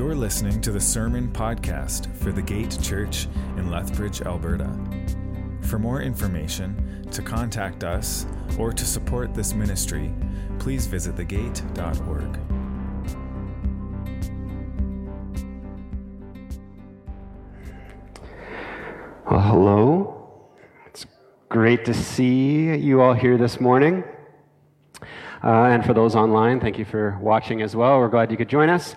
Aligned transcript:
You're 0.00 0.14
listening 0.14 0.62
to 0.62 0.72
the 0.72 0.80
Sermon 0.80 1.28
Podcast 1.30 2.10
for 2.16 2.32
the 2.32 2.40
Gate 2.40 2.74
Church 2.80 3.28
in 3.58 3.70
Lethbridge, 3.70 4.22
Alberta. 4.22 4.66
For 5.60 5.78
more 5.78 6.00
information, 6.00 7.06
to 7.10 7.20
contact 7.20 7.84
us, 7.84 8.24
or 8.58 8.72
to 8.72 8.86
support 8.86 9.34
this 9.34 9.52
ministry, 9.52 10.10
please 10.58 10.86
visit 10.86 11.16
thegate.org. 11.16 12.38
Well, 19.30 19.40
hello. 19.40 20.48
It's 20.86 21.04
great 21.50 21.84
to 21.84 21.92
see 21.92 22.74
you 22.74 23.02
all 23.02 23.12
here 23.12 23.36
this 23.36 23.60
morning. 23.60 24.02
Uh, 25.44 25.64
and 25.64 25.84
for 25.84 25.92
those 25.92 26.16
online, 26.16 26.58
thank 26.58 26.78
you 26.78 26.86
for 26.86 27.18
watching 27.20 27.60
as 27.60 27.76
well. 27.76 27.98
We're 27.98 28.08
glad 28.08 28.30
you 28.30 28.38
could 28.38 28.48
join 28.48 28.70
us. 28.70 28.94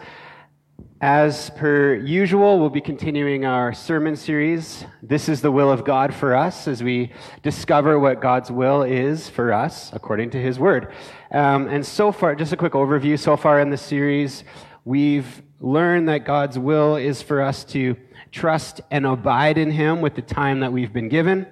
As 1.05 1.49
per 1.49 1.95
usual, 1.95 2.61
we'll 2.61 2.69
be 2.69 2.79
continuing 2.79 3.43
our 3.43 3.73
sermon 3.73 4.15
series. 4.15 4.85
This 5.01 5.27
is 5.27 5.41
the 5.41 5.51
will 5.51 5.69
of 5.69 5.83
God 5.83 6.13
for 6.13 6.33
us 6.33 6.65
as 6.65 6.81
we 6.81 7.11
discover 7.41 7.99
what 7.99 8.21
God's 8.21 8.49
will 8.49 8.83
is 8.83 9.27
for 9.27 9.51
us 9.51 9.91
according 9.91 10.29
to 10.29 10.37
His 10.37 10.57
Word. 10.57 10.93
Um, 11.29 11.67
and 11.67 11.85
so 11.85 12.13
far, 12.13 12.35
just 12.35 12.53
a 12.53 12.55
quick 12.55 12.71
overview. 12.71 13.19
So 13.19 13.35
far 13.35 13.59
in 13.59 13.69
the 13.69 13.75
series, 13.75 14.45
we've 14.85 15.43
learned 15.59 16.07
that 16.07 16.19
God's 16.19 16.57
will 16.57 16.95
is 16.95 17.21
for 17.21 17.41
us 17.41 17.65
to 17.65 17.97
trust 18.31 18.79
and 18.89 19.05
abide 19.05 19.57
in 19.57 19.71
Him 19.71 19.99
with 19.99 20.15
the 20.15 20.21
time 20.21 20.61
that 20.61 20.71
we've 20.71 20.93
been 20.93 21.09
given. 21.09 21.47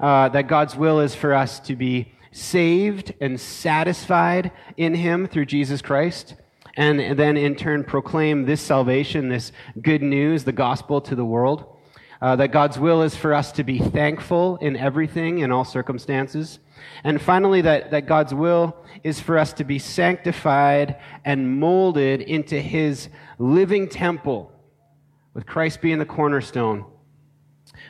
Uh, 0.00 0.30
that 0.30 0.48
God's 0.48 0.74
will 0.74 1.00
is 1.00 1.14
for 1.14 1.34
us 1.34 1.60
to 1.60 1.76
be 1.76 2.14
saved 2.32 3.12
and 3.20 3.38
satisfied 3.38 4.52
in 4.78 4.94
Him 4.94 5.26
through 5.26 5.44
Jesus 5.44 5.82
Christ 5.82 6.34
and 6.76 7.18
then 7.18 7.36
in 7.36 7.54
turn 7.54 7.84
proclaim 7.84 8.44
this 8.44 8.60
salvation, 8.60 9.28
this 9.28 9.52
good 9.80 10.02
news, 10.02 10.44
the 10.44 10.52
gospel 10.52 11.00
to 11.00 11.14
the 11.14 11.24
world. 11.24 11.72
Uh, 12.18 12.34
that 12.34 12.48
God's 12.48 12.78
will 12.78 13.02
is 13.02 13.14
for 13.14 13.34
us 13.34 13.52
to 13.52 13.62
be 13.62 13.78
thankful 13.78 14.56
in 14.56 14.74
everything, 14.74 15.40
in 15.40 15.52
all 15.52 15.66
circumstances. 15.66 16.60
And 17.04 17.20
finally, 17.20 17.60
that, 17.60 17.90
that 17.90 18.06
God's 18.06 18.32
will 18.32 18.74
is 19.02 19.20
for 19.20 19.36
us 19.36 19.52
to 19.54 19.64
be 19.64 19.78
sanctified 19.78 20.98
and 21.26 21.60
molded 21.60 22.22
into 22.22 22.58
His 22.58 23.10
living 23.38 23.86
temple, 23.86 24.50
with 25.34 25.44
Christ 25.44 25.82
being 25.82 25.98
the 25.98 26.06
cornerstone, 26.06 26.86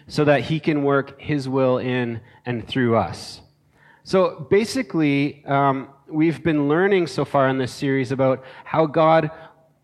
so 0.09 0.25
that 0.25 0.41
He 0.41 0.59
can 0.59 0.83
work 0.83 1.21
His 1.21 1.49
will 1.49 1.79
in 1.79 2.21
and 2.45 2.67
through 2.67 2.97
us. 2.97 3.41
So 4.03 4.47
basically, 4.51 5.45
um, 5.47 5.89
we've 6.09 6.43
been 6.43 6.69
learning 6.69 7.07
so 7.07 7.25
far 7.25 7.49
in 7.49 7.59
this 7.59 7.73
series 7.73 8.13
about 8.13 8.45
how 8.65 8.87
God, 8.87 9.31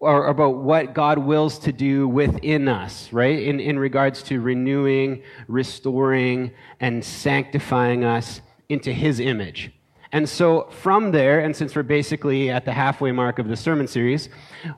or 0.00 0.26
about 0.26 0.56
what 0.56 0.94
God 0.94 1.18
wills 1.18 1.58
to 1.60 1.72
do 1.72 2.06
within 2.06 2.68
us, 2.68 3.12
right? 3.12 3.42
In, 3.42 3.60
in 3.60 3.78
regards 3.78 4.22
to 4.24 4.40
renewing, 4.40 5.22
restoring, 5.48 6.52
and 6.80 7.04
sanctifying 7.04 8.04
us 8.04 8.40
into 8.68 8.92
His 8.92 9.20
image. 9.20 9.72
And 10.12 10.28
so 10.28 10.68
from 10.70 11.10
there, 11.10 11.40
and 11.40 11.56
since 11.56 11.74
we're 11.74 11.84
basically 11.84 12.50
at 12.50 12.64
the 12.64 12.72
halfway 12.72 13.12
mark 13.12 13.38
of 13.38 13.48
the 13.48 13.56
sermon 13.56 13.86
series, 13.86 14.28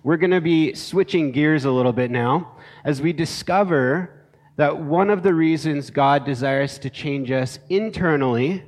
we're 0.05 0.17
going 0.17 0.31
to 0.31 0.41
be 0.41 0.75
switching 0.75 1.33
gears 1.33 1.65
a 1.65 1.71
little 1.71 1.93
bit 1.93 2.11
now 2.11 2.57
as 2.85 3.03
we 3.03 3.13
discover 3.13 4.11
that 4.57 4.79
one 4.79 5.11
of 5.11 5.25
the 5.25 5.35
reasons 5.35 5.91
God 5.91 6.25
desires 6.25 6.79
to 6.79 6.91
change 6.91 7.33
us 7.33 7.59
internally 7.69 8.63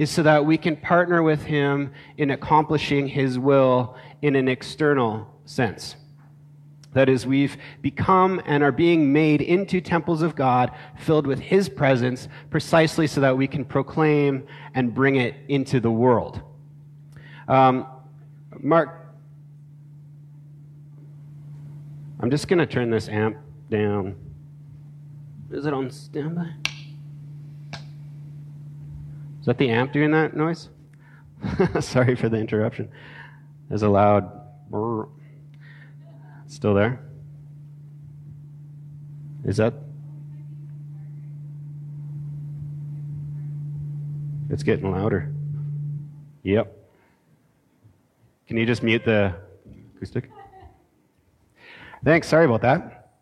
is 0.00 0.10
so 0.10 0.22
that 0.22 0.46
we 0.46 0.56
can 0.56 0.74
partner 0.78 1.22
with 1.22 1.42
Him 1.42 1.92
in 2.16 2.30
accomplishing 2.30 3.06
His 3.06 3.38
will 3.38 3.98
in 4.22 4.34
an 4.34 4.48
external 4.48 5.28
sense. 5.44 5.94
That 6.94 7.10
is, 7.10 7.26
we've 7.26 7.58
become 7.82 8.40
and 8.46 8.62
are 8.62 8.72
being 8.72 9.12
made 9.12 9.42
into 9.42 9.82
temples 9.82 10.22
of 10.22 10.34
God 10.34 10.72
filled 10.96 11.26
with 11.26 11.38
His 11.38 11.68
presence 11.68 12.28
precisely 12.48 13.06
so 13.06 13.20
that 13.20 13.36
we 13.36 13.46
can 13.46 13.62
proclaim 13.62 14.46
and 14.72 14.94
bring 14.94 15.16
it 15.16 15.34
into 15.48 15.80
the 15.80 15.90
world. 15.90 16.40
Um, 17.46 17.86
Mark, 18.58 19.06
I'm 22.20 22.30
just 22.30 22.48
going 22.48 22.58
to 22.58 22.66
turn 22.66 22.88
this 22.88 23.06
amp 23.06 23.36
down. 23.68 24.16
Is 25.50 25.66
it 25.66 25.74
on 25.74 25.90
standby? 25.90 26.54
Is 29.40 29.46
that 29.46 29.58
the 29.58 29.70
amp 29.70 29.92
doing 29.92 30.10
that 30.10 30.36
noise? 30.36 30.68
Sorry 31.80 32.14
for 32.14 32.28
the 32.28 32.36
interruption. 32.36 32.90
There's 33.68 33.82
a 33.82 33.88
loud. 33.88 34.30
Still 36.46 36.74
there? 36.74 37.00
Is 39.44 39.56
that? 39.56 39.74
It's 44.50 44.62
getting 44.62 44.90
louder. 44.90 45.32
Yep. 46.42 46.76
Can 48.46 48.56
you 48.56 48.66
just 48.66 48.82
mute 48.82 49.04
the 49.04 49.36
acoustic? 49.96 50.30
Thanks. 52.04 52.28
Sorry 52.28 52.44
about 52.44 52.62
that. 52.62 53.12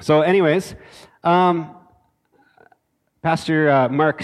So, 0.00 0.20
anyways, 0.22 0.74
um, 1.24 1.75
Pastor 3.26 3.68
uh, 3.68 3.88
Mark, 3.88 4.22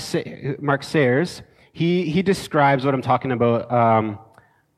Mark 0.60 0.84
Sayers, 0.84 1.42
he, 1.72 2.08
he 2.08 2.22
describes 2.22 2.84
what 2.84 2.94
I'm 2.94 3.02
talking 3.02 3.32
about 3.32 3.68
um, 3.68 4.16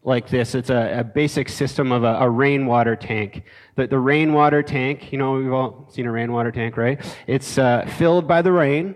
like 0.02 0.30
this. 0.30 0.54
It's 0.54 0.70
a, 0.70 1.00
a 1.00 1.04
basic 1.04 1.50
system 1.50 1.92
of 1.92 2.04
a, 2.04 2.14
a, 2.20 2.30
rainwater 2.30 2.96
tank. 2.96 3.42
The, 3.76 3.86
the 3.86 3.98
rainwater 3.98 4.62
tank, 4.62 5.12
you 5.12 5.18
know, 5.18 5.32
we've 5.32 5.52
all 5.52 5.90
seen 5.92 6.06
a 6.06 6.10
rainwater 6.10 6.50
tank, 6.50 6.78
right? 6.78 7.04
It's 7.26 7.58
uh, 7.58 7.84
filled 7.98 8.26
by 8.26 8.40
the 8.40 8.50
rain, 8.50 8.94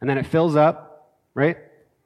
and 0.00 0.08
then 0.08 0.16
it 0.16 0.24
fills 0.24 0.56
up, 0.56 1.18
right? 1.34 1.58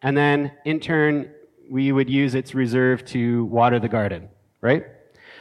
And 0.03 0.17
then, 0.17 0.51
in 0.65 0.81
turn, 0.81 1.31
we 1.71 1.93
would 1.93 2.11
use 2.11 2.35
its 2.35 2.57
reserve 2.57 3.05
to 3.05 3.45
water 3.45 3.79
the 3.79 3.89
garden, 3.89 4.31
right? 4.61 4.85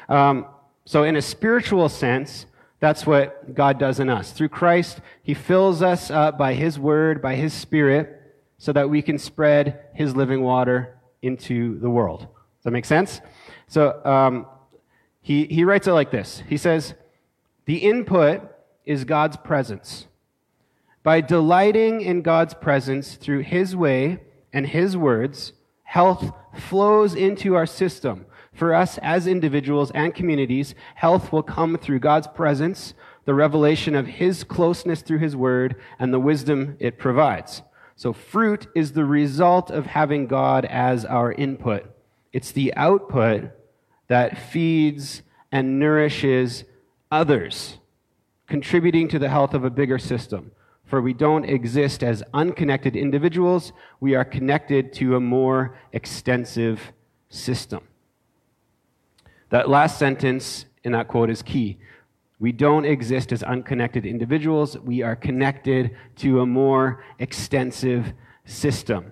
Um, 0.08 0.46
so, 0.86 1.02
in 1.02 1.16
a 1.16 1.22
spiritual 1.24 1.90
sense, 1.90 2.46
that's 2.80 3.08
what 3.08 3.56
God 3.56 3.80
does 3.80 4.00
in 4.00 4.10
us. 4.10 4.32
Through 4.32 4.50
Christ, 4.50 5.02
He 5.24 5.34
fills 5.34 5.82
us 5.82 6.12
up 6.12 6.38
by 6.38 6.54
His 6.54 6.78
Word, 6.78 7.22
by 7.22 7.36
His 7.36 7.54
Spirit, 7.54 8.22
so 8.60 8.72
that 8.74 8.90
we 8.90 9.02
can 9.02 9.18
spread 9.18 9.80
His 9.94 10.16
living 10.16 10.44
water 10.44 10.98
into 11.22 11.80
the 11.80 11.90
world. 11.90 12.22
Does 12.22 12.64
that 12.64 12.72
make 12.72 12.86
sense? 12.86 13.22
So 13.68 14.04
um, 14.06 14.46
he, 15.22 15.46
he 15.46 15.64
writes 15.64 15.88
it 15.88 15.92
like 15.92 16.12
this 16.12 16.44
He 16.48 16.58
says, 16.58 16.94
The 17.66 17.78
input 17.78 18.42
is 18.86 19.04
God's 19.04 19.38
presence. 19.38 20.08
By 21.04 21.22
delighting 21.22 22.02
in 22.02 22.22
God's 22.22 22.54
presence 22.54 23.16
through 23.16 23.40
His 23.40 23.76
way 23.76 24.20
and 24.54 24.68
His 24.68 24.96
words, 24.96 25.54
health 25.84 26.32
flows 26.54 27.16
into 27.16 27.56
our 27.56 27.66
system 27.66 28.26
for 28.58 28.74
us 28.74 28.98
as 29.04 29.28
individuals 29.28 29.92
and 29.92 30.16
communities, 30.16 30.74
health 30.96 31.32
will 31.32 31.44
come 31.44 31.78
through 31.78 32.00
God's 32.00 32.26
presence, 32.26 32.96
the 33.26 33.36
revelation 33.36 33.94
of 33.94 34.08
His 34.08 34.44
closeness 34.44 35.04
through 35.04 35.20
His 35.20 35.36
Word, 35.36 35.76
and 36.00 36.12
the 36.12 36.20
wisdom 36.20 36.76
it 36.80 36.98
provides. 36.98 37.62
So, 37.96 38.14
fruit 38.14 38.68
is 38.74 38.94
the 38.94 39.06
result 39.06 39.70
of 39.70 39.86
having 39.86 40.26
God 40.26 40.66
as 40.66 41.06
our 41.06 41.32
input. 41.32 41.86
It's 42.34 42.52
the 42.52 42.74
output 42.74 43.52
that 44.08 44.40
feeds 44.40 45.22
and 45.52 45.80
nourishes 45.80 46.64
others, 47.12 47.78
contributing 48.48 49.08
to 49.10 49.20
the 49.20 49.30
health 49.30 49.54
of 49.54 49.66
a 49.66 49.70
bigger 49.70 50.00
system. 50.00 50.52
For 50.84 51.00
we 51.00 51.14
don't 51.14 51.46
exist 51.46 52.04
as 52.04 52.24
unconnected 52.34 52.96
individuals, 52.96 53.72
we 54.00 54.16
are 54.16 54.26
connected 54.26 54.94
to 54.94 55.16
a 55.16 55.20
more 55.20 55.78
extensive 55.94 56.94
system. 57.30 57.82
That 59.50 59.70
last 59.70 59.98
sentence 59.98 60.66
in 60.84 60.92
that 60.92 61.08
quote 61.08 61.30
is 61.30 61.42
key. 61.42 61.78
We 62.40 62.52
don't 62.52 62.86
exist 62.86 63.32
as 63.32 63.42
unconnected 63.44 64.06
individuals. 64.06 64.78
We 64.78 65.02
are 65.02 65.16
connected 65.16 65.96
to 66.18 66.42
a 66.42 66.46
more 66.46 67.04
extensive 67.18 68.14
system. 68.46 69.12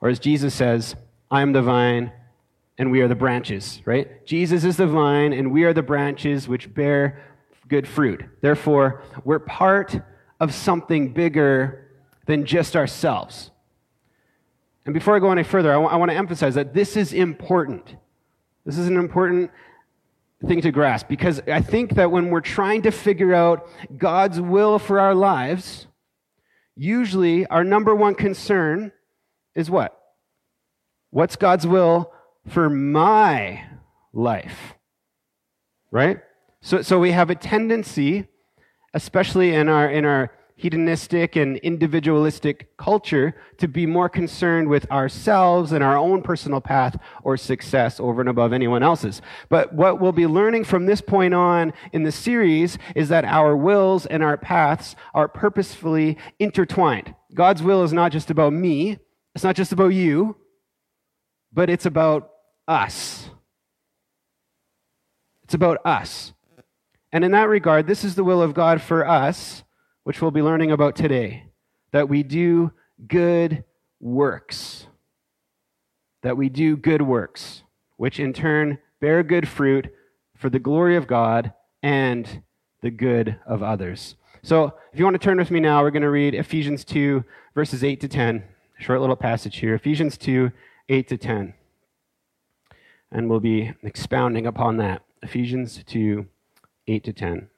Or 0.00 0.08
as 0.08 0.18
Jesus 0.18 0.54
says, 0.54 0.94
I 1.30 1.42
am 1.42 1.52
the 1.52 1.62
vine 1.62 2.12
and 2.78 2.90
we 2.90 3.00
are 3.00 3.08
the 3.08 3.14
branches, 3.14 3.80
right? 3.84 4.24
Jesus 4.26 4.64
is 4.64 4.76
the 4.76 4.86
vine 4.86 5.32
and 5.32 5.52
we 5.52 5.64
are 5.64 5.72
the 5.72 5.82
branches 5.82 6.48
which 6.48 6.72
bear 6.72 7.22
good 7.68 7.86
fruit. 7.88 8.24
Therefore, 8.40 9.02
we're 9.24 9.38
part 9.38 10.00
of 10.40 10.54
something 10.54 11.12
bigger 11.12 11.88
than 12.26 12.44
just 12.44 12.76
ourselves. 12.76 13.50
And 14.84 14.94
before 14.94 15.16
I 15.16 15.20
go 15.20 15.30
any 15.30 15.44
further, 15.44 15.70
I, 15.70 15.74
w- 15.74 15.90
I 15.90 15.96
want 15.96 16.10
to 16.10 16.16
emphasize 16.16 16.54
that 16.54 16.74
this 16.74 16.96
is 16.96 17.12
important. 17.12 17.96
This 18.64 18.78
is 18.78 18.86
an 18.86 18.96
important 18.96 19.50
thing 20.46 20.60
to 20.60 20.72
grasp 20.72 21.08
because 21.08 21.40
I 21.46 21.60
think 21.60 21.94
that 21.94 22.10
when 22.10 22.30
we're 22.30 22.40
trying 22.40 22.82
to 22.82 22.90
figure 22.90 23.34
out 23.34 23.68
God's 23.96 24.40
will 24.40 24.78
for 24.78 25.00
our 25.00 25.14
lives, 25.14 25.86
usually 26.76 27.46
our 27.46 27.64
number 27.64 27.94
one 27.94 28.14
concern 28.14 28.92
is 29.54 29.70
what? 29.70 29.98
What's 31.10 31.36
God's 31.36 31.66
will 31.66 32.12
for 32.48 32.70
my 32.70 33.64
life? 34.12 34.74
Right? 35.90 36.20
So, 36.60 36.82
so 36.82 36.98
we 36.98 37.12
have 37.12 37.28
a 37.30 37.34
tendency, 37.34 38.28
especially 38.94 39.54
in 39.54 39.68
our, 39.68 39.90
in 39.90 40.04
our 40.04 40.32
hedonistic 40.62 41.36
and 41.36 41.56
individualistic 41.58 42.76
culture, 42.76 43.34
to 43.58 43.68
be 43.68 43.84
more 43.84 44.08
concerned 44.08 44.68
with 44.68 44.90
ourselves 44.90 45.72
and 45.72 45.82
our 45.82 45.96
own 45.96 46.22
personal 46.22 46.60
path 46.60 46.96
or 47.22 47.36
success 47.36 48.00
over 48.00 48.20
and 48.20 48.30
above 48.30 48.52
anyone 48.52 48.82
else's. 48.82 49.20
But 49.48 49.74
what 49.74 50.00
we'll 50.00 50.12
be 50.12 50.26
learning 50.26 50.64
from 50.64 50.86
this 50.86 51.00
point 51.00 51.34
on 51.34 51.72
in 51.92 52.04
the 52.04 52.12
series 52.12 52.78
is 52.94 53.08
that 53.08 53.24
our 53.24 53.56
wills 53.56 54.06
and 54.06 54.22
our 54.22 54.36
paths 54.36 54.96
are 55.12 55.28
purposefully 55.28 56.16
intertwined. 56.38 57.14
God's 57.34 57.62
will 57.62 57.82
is 57.82 57.92
not 57.92 58.12
just 58.12 58.30
about 58.30 58.52
me, 58.52 58.98
it's 59.34 59.44
not 59.44 59.56
just 59.56 59.72
about 59.72 59.88
you, 59.88 60.36
but 61.52 61.68
it's 61.68 61.86
about 61.86 62.30
us. 62.68 63.30
It's 65.44 65.54
about 65.54 65.78
us. 65.84 66.32
And 67.12 67.24
in 67.24 67.32
that 67.32 67.48
regard, 67.48 67.86
this 67.86 68.04
is 68.04 68.14
the 68.14 68.24
will 68.24 68.40
of 68.40 68.54
God 68.54 68.80
for 68.80 69.06
us, 69.06 69.61
which 70.04 70.20
we'll 70.20 70.30
be 70.30 70.42
learning 70.42 70.72
about 70.72 70.96
today 70.96 71.44
that 71.92 72.08
we 72.08 72.22
do 72.22 72.72
good 73.06 73.64
works. 74.00 74.86
That 76.22 76.36
we 76.36 76.48
do 76.48 76.76
good 76.76 77.02
works, 77.02 77.62
which 77.96 78.18
in 78.18 78.32
turn 78.32 78.78
bear 79.00 79.22
good 79.22 79.48
fruit 79.48 79.92
for 80.36 80.48
the 80.50 80.58
glory 80.58 80.96
of 80.96 81.06
God 81.06 81.52
and 81.82 82.42
the 82.80 82.90
good 82.90 83.38
of 83.46 83.62
others. 83.62 84.16
So, 84.42 84.74
if 84.92 84.98
you 84.98 85.04
want 85.04 85.14
to 85.14 85.24
turn 85.24 85.38
with 85.38 85.52
me 85.52 85.60
now, 85.60 85.82
we're 85.82 85.92
going 85.92 86.02
to 86.02 86.10
read 86.10 86.34
Ephesians 86.34 86.84
2, 86.84 87.24
verses 87.54 87.84
8 87.84 88.00
to 88.00 88.08
10. 88.08 88.42
Short 88.78 89.00
little 89.00 89.14
passage 89.14 89.58
here. 89.58 89.74
Ephesians 89.74 90.18
2, 90.18 90.50
8 90.88 91.08
to 91.08 91.16
10. 91.16 91.54
And 93.12 93.30
we'll 93.30 93.38
be 93.38 93.72
expounding 93.84 94.46
upon 94.46 94.78
that. 94.78 95.02
Ephesians 95.22 95.84
2, 95.86 96.26
8 96.88 97.04
to 97.04 97.12
10. 97.12 97.48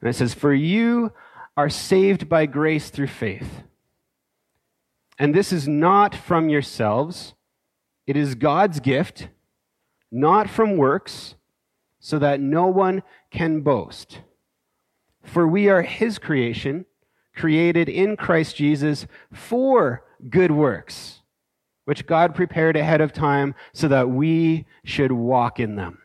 And 0.00 0.08
it 0.08 0.14
says, 0.14 0.32
For 0.32 0.54
you 0.54 1.12
are 1.56 1.68
saved 1.68 2.28
by 2.28 2.46
grace 2.46 2.90
through 2.90 3.08
faith. 3.08 3.62
And 5.18 5.34
this 5.34 5.52
is 5.52 5.68
not 5.68 6.14
from 6.14 6.48
yourselves, 6.48 7.34
it 8.06 8.16
is 8.16 8.34
God's 8.34 8.80
gift, 8.80 9.28
not 10.10 10.50
from 10.50 10.76
works, 10.76 11.36
so 12.00 12.18
that 12.18 12.40
no 12.40 12.66
one 12.66 13.02
can 13.30 13.60
boast. 13.60 14.20
For 15.22 15.46
we 15.46 15.68
are 15.68 15.82
his 15.82 16.18
creation, 16.18 16.84
created 17.36 17.88
in 17.88 18.16
Christ 18.16 18.56
Jesus 18.56 19.06
for 19.32 20.04
good 20.28 20.50
works, 20.50 21.20
which 21.84 22.06
God 22.06 22.34
prepared 22.34 22.76
ahead 22.76 23.00
of 23.00 23.12
time 23.12 23.54
so 23.72 23.86
that 23.88 24.10
we 24.10 24.66
should 24.84 25.12
walk 25.12 25.60
in 25.60 25.76
them. 25.76 26.01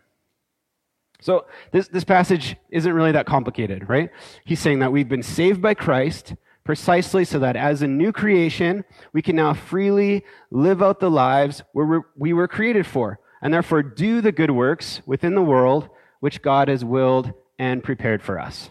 So 1.20 1.46
this, 1.72 1.88
this 1.88 2.04
passage 2.04 2.56
isn't 2.70 2.94
really 2.94 3.12
that 3.12 3.26
complicated, 3.26 3.90
right? 3.90 4.10
He's 4.46 4.60
saying 4.60 4.80
that 4.80 4.92
we've 4.92 5.10
been 5.10 5.24
saved 5.24 5.62
by 5.62 5.74
Christ 5.74 6.36
precisely 6.64 7.24
so 7.24 7.40
that 7.40 7.56
as 7.56 7.82
a 7.82 7.88
new 7.88 8.12
creation, 8.12 8.84
we 9.14 9.22
can 9.22 9.36
now 9.36 9.54
freely 9.54 10.24
live 10.52 10.84
out 10.84 11.00
the 11.00 11.10
lives 11.10 11.64
where 11.72 12.06
we 12.16 12.34
were 12.34 12.48
created 12.48 12.86
for, 12.86 13.20
and 13.42 13.54
therefore 13.54 13.82
do 13.82 14.20
the 14.20 14.34
good 14.34 14.52
works 14.52 15.02
within 15.06 15.34
the 15.34 15.42
world 15.42 15.90
which 16.20 16.42
God 16.42 16.68
has 16.68 16.84
willed 16.84 17.34
and 17.58 17.84
prepared 17.84 18.22
for 18.22 18.40
us. 18.40 18.70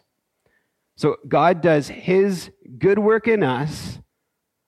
So 0.96 1.16
God 1.26 1.60
does 1.60 1.88
his 1.88 2.50
good 2.78 2.99
work 2.99 3.26
in 3.26 3.42
us 3.42 3.99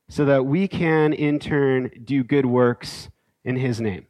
so 0.09 0.25
that 0.25 0.47
we 0.47 0.67
can 0.67 1.13
in 1.13 1.39
turn 1.39 1.91
do 2.05 2.25
good 2.25 2.47
works 2.47 3.09
in 3.45 3.57
his 3.57 3.81
name. 3.81 4.07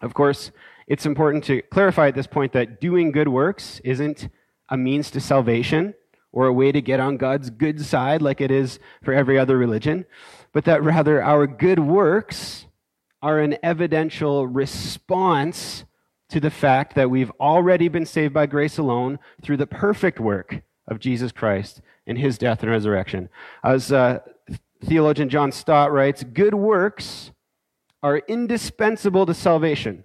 Of 0.00 0.12
course, 0.14 0.52
it's 0.86 1.06
important 1.06 1.44
to 1.44 1.62
clarify 1.62 2.08
at 2.08 2.14
this 2.14 2.26
point 2.26 2.52
that 2.52 2.80
doing 2.80 3.12
good 3.12 3.28
works 3.28 3.80
isn't 3.84 4.28
a 4.68 4.76
means 4.76 5.10
to 5.12 5.20
salvation 5.20 5.94
or 6.32 6.46
a 6.46 6.52
way 6.52 6.72
to 6.72 6.82
get 6.82 7.00
on 7.00 7.16
God's 7.16 7.50
good 7.50 7.80
side 7.80 8.20
like 8.20 8.40
it 8.40 8.50
is 8.50 8.78
for 9.02 9.14
every 9.14 9.38
other 9.38 9.56
religion, 9.56 10.04
but 10.52 10.64
that 10.64 10.82
rather 10.82 11.22
our 11.22 11.46
good 11.46 11.78
works 11.78 12.66
are 13.22 13.38
an 13.38 13.56
evidential 13.62 14.46
response 14.46 15.84
to 16.28 16.40
the 16.40 16.50
fact 16.50 16.94
that 16.96 17.10
we've 17.10 17.30
already 17.38 17.88
been 17.88 18.04
saved 18.04 18.34
by 18.34 18.46
grace 18.46 18.78
alone 18.78 19.18
through 19.42 19.56
the 19.56 19.66
perfect 19.66 20.18
work 20.18 20.62
of 20.88 20.98
Jesus 20.98 21.30
Christ 21.32 21.80
in 22.06 22.16
his 22.16 22.36
death 22.36 22.62
and 22.62 22.70
resurrection. 22.70 23.28
As 23.62 23.92
uh, 23.92 24.18
theologian 24.84 25.28
John 25.28 25.52
Stott 25.52 25.92
writes, 25.92 26.24
good 26.24 26.54
works 26.54 27.30
are 28.02 28.18
indispensable 28.28 29.24
to 29.24 29.32
salvation 29.34 30.04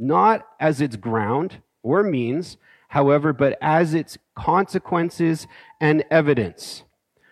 not 0.00 0.46
as 0.58 0.80
its 0.80 0.96
ground 0.96 1.58
or 1.82 2.02
means, 2.02 2.56
however, 2.88 3.32
but 3.32 3.56
as 3.60 3.94
its 3.94 4.18
consequences 4.34 5.46
and 5.80 6.04
evidence. 6.10 6.82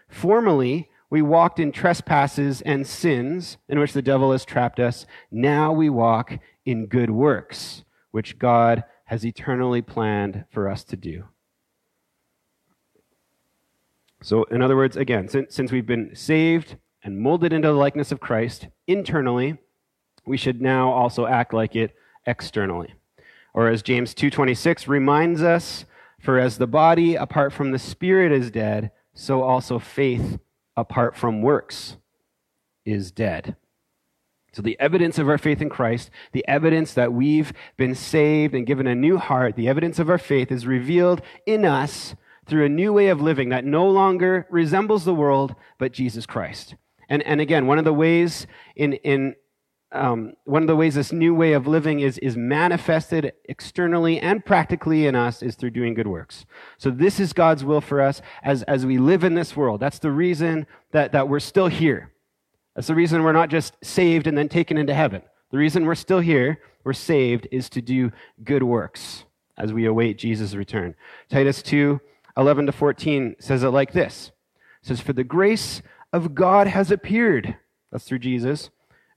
Formerly, 0.09 0.89
we 1.11 1.23
walked 1.23 1.59
in 1.59 1.73
trespasses 1.73 2.61
and 2.61 2.87
sins 2.87 3.57
in 3.69 3.79
which 3.79 3.95
the 3.95 4.03
devil 4.03 4.33
has 4.33 4.45
trapped 4.45 4.79
us. 4.79 5.07
Now 5.31 5.73
we 5.73 5.89
walk 5.89 6.39
in 6.67 6.87
good 6.87 7.11
works, 7.11 7.85
which 8.11 8.39
God 8.39 8.85
has 9.07 9.25
eternally 9.25 9.81
planned 9.81 10.45
for 10.51 10.69
us 10.69 10.85
to 10.85 10.97
do. 10.97 11.25
So, 14.21 14.45
in 14.45 14.61
other 14.61 14.77
words, 14.77 14.97
again, 14.97 15.29
since, 15.29 15.55
since 15.55 15.73
we've 15.73 15.87
been 15.87 16.15
saved 16.15 16.77
and 17.03 17.19
molded 17.19 17.53
into 17.53 17.69
the 17.69 17.75
likeness 17.75 18.13
of 18.13 18.21
Christ 18.21 18.69
internally, 18.87 19.57
we 20.27 20.37
should 20.37 20.61
now 20.61 20.91
also 20.91 21.25
act 21.25 21.55
like 21.55 21.75
it 21.75 21.95
externally. 22.29 22.95
Or 23.55 23.69
as 23.69 23.83
James 23.83 24.15
2:26 24.15 24.87
reminds 24.87 25.43
us, 25.43 25.85
for 26.21 26.39
as 26.39 26.59
the 26.59 26.67
body 26.67 27.15
apart 27.15 27.53
from 27.53 27.73
the 27.73 27.79
spirit 27.79 28.31
is 28.31 28.51
dead, 28.51 28.93
so 29.15 29.43
also 29.43 29.79
faith 29.79 30.39
apart 30.77 31.17
from 31.17 31.43
works 31.43 31.97
is 32.85 33.11
dead. 33.11 33.57
So, 34.53 34.63
the 34.63 34.79
evidence 34.81 35.19
of 35.19 35.29
our 35.29 35.39
faith 35.39 35.61
in 35.61 35.69
Christ, 35.69 36.11
the 36.33 36.47
evidence 36.49 36.95
that 36.95 37.13
we've 37.13 37.53
been 37.77 37.95
saved 37.95 38.55
and 38.55 38.67
given 38.67 38.87
a 38.87 38.95
new 38.95 39.19
heart, 39.19 39.57
the 39.57 39.69
evidence 39.69 39.99
of 39.99 40.09
our 40.09 40.19
faith 40.19 40.51
is 40.51 40.67
revealed 40.67 41.21
in 41.47 41.65
us 41.65 42.15
through 42.47 42.65
a 42.65 42.71
new 42.71 42.93
way 42.93 43.09
of 43.09 43.21
living 43.21 43.51
that 43.51 43.65
no 43.65 43.87
longer 43.87 44.47
resembles 44.51 45.05
the 45.05 45.15
world, 45.15 45.55
but 45.79 45.93
Jesus 45.93 46.27
Christ. 46.27 46.77
And, 47.09 47.23
and 47.23 47.41
again, 47.41 47.67
one 47.67 47.79
of 47.79 47.85
the 47.85 47.93
ways 47.93 48.47
in, 48.75 48.95
in 48.95 49.35
um, 49.91 50.35
one 50.45 50.63
of 50.63 50.69
the 50.69 50.77
ways 50.77 50.95
this 50.95 51.13
new 51.13 51.35
way 51.35 51.55
of 51.55 51.67
living 51.67 52.01
is, 52.01 52.19
is 52.19 52.37
manifested 52.37 53.33
externally 53.47 54.21
and 54.21 54.45
practically 54.45 55.07
in 55.07 55.15
us 55.15 55.43
is 55.43 55.55
through 55.55 55.71
doing 55.71 55.95
good 55.95 56.07
works. 56.07 56.45
So 56.77 56.91
this 56.91 57.19
is 57.19 57.33
God's 57.33 57.65
will 57.65 57.81
for 57.81 58.03
us 58.03 58.21
as, 58.43 58.63
as 58.65 58.85
we 58.85 58.99
live 58.99 59.25
in 59.25 59.35
this 59.35 59.57
world. 59.57 59.81
That's 59.81 59.99
the 59.99 60.11
reason 60.11 60.67
that, 60.93 61.13
that 61.13 61.29
we're 61.29 61.41
still 61.41 61.69
here. 61.69 62.13
That's 62.75 62.89
the 62.89 62.95
reason 62.95 63.23
we're 63.23 63.33
not 63.33 63.49
just 63.49 63.77
saved 63.83 64.27
and 64.27 64.37
then 64.37 64.49
taken 64.49 64.77
into 64.77 64.95
heaven. 64.95 65.23
The 65.51 65.59
reason 65.59 65.87
we're 65.87 65.95
still 65.95 66.21
here, 66.21 66.61
we're 66.85 66.93
saved, 66.93 67.49
is 67.51 67.71
to 67.71 67.81
do 67.81 68.13
good 68.45 68.63
works 68.63 69.25
as 69.57 69.73
we 69.73 69.87
await 69.87 70.19
Jesus' 70.19 70.55
return. 70.55 70.95
Titus 71.31 71.63
2, 71.63 71.99
11 72.37 72.67
to 72.67 72.73
14 72.73 73.37
says 73.41 73.63
it 73.63 73.71
like 73.71 73.93
this. 73.93 74.33
It 74.83 74.87
says, 74.89 75.01
For 75.01 75.15
the 75.15 75.25
grace 75.25 75.81
of 76.13 76.35
God 76.35 76.67
has 76.67 76.91
appeared. 76.91 77.57
That's 77.91 78.05
through 78.05 78.19
Jesus 78.21 78.69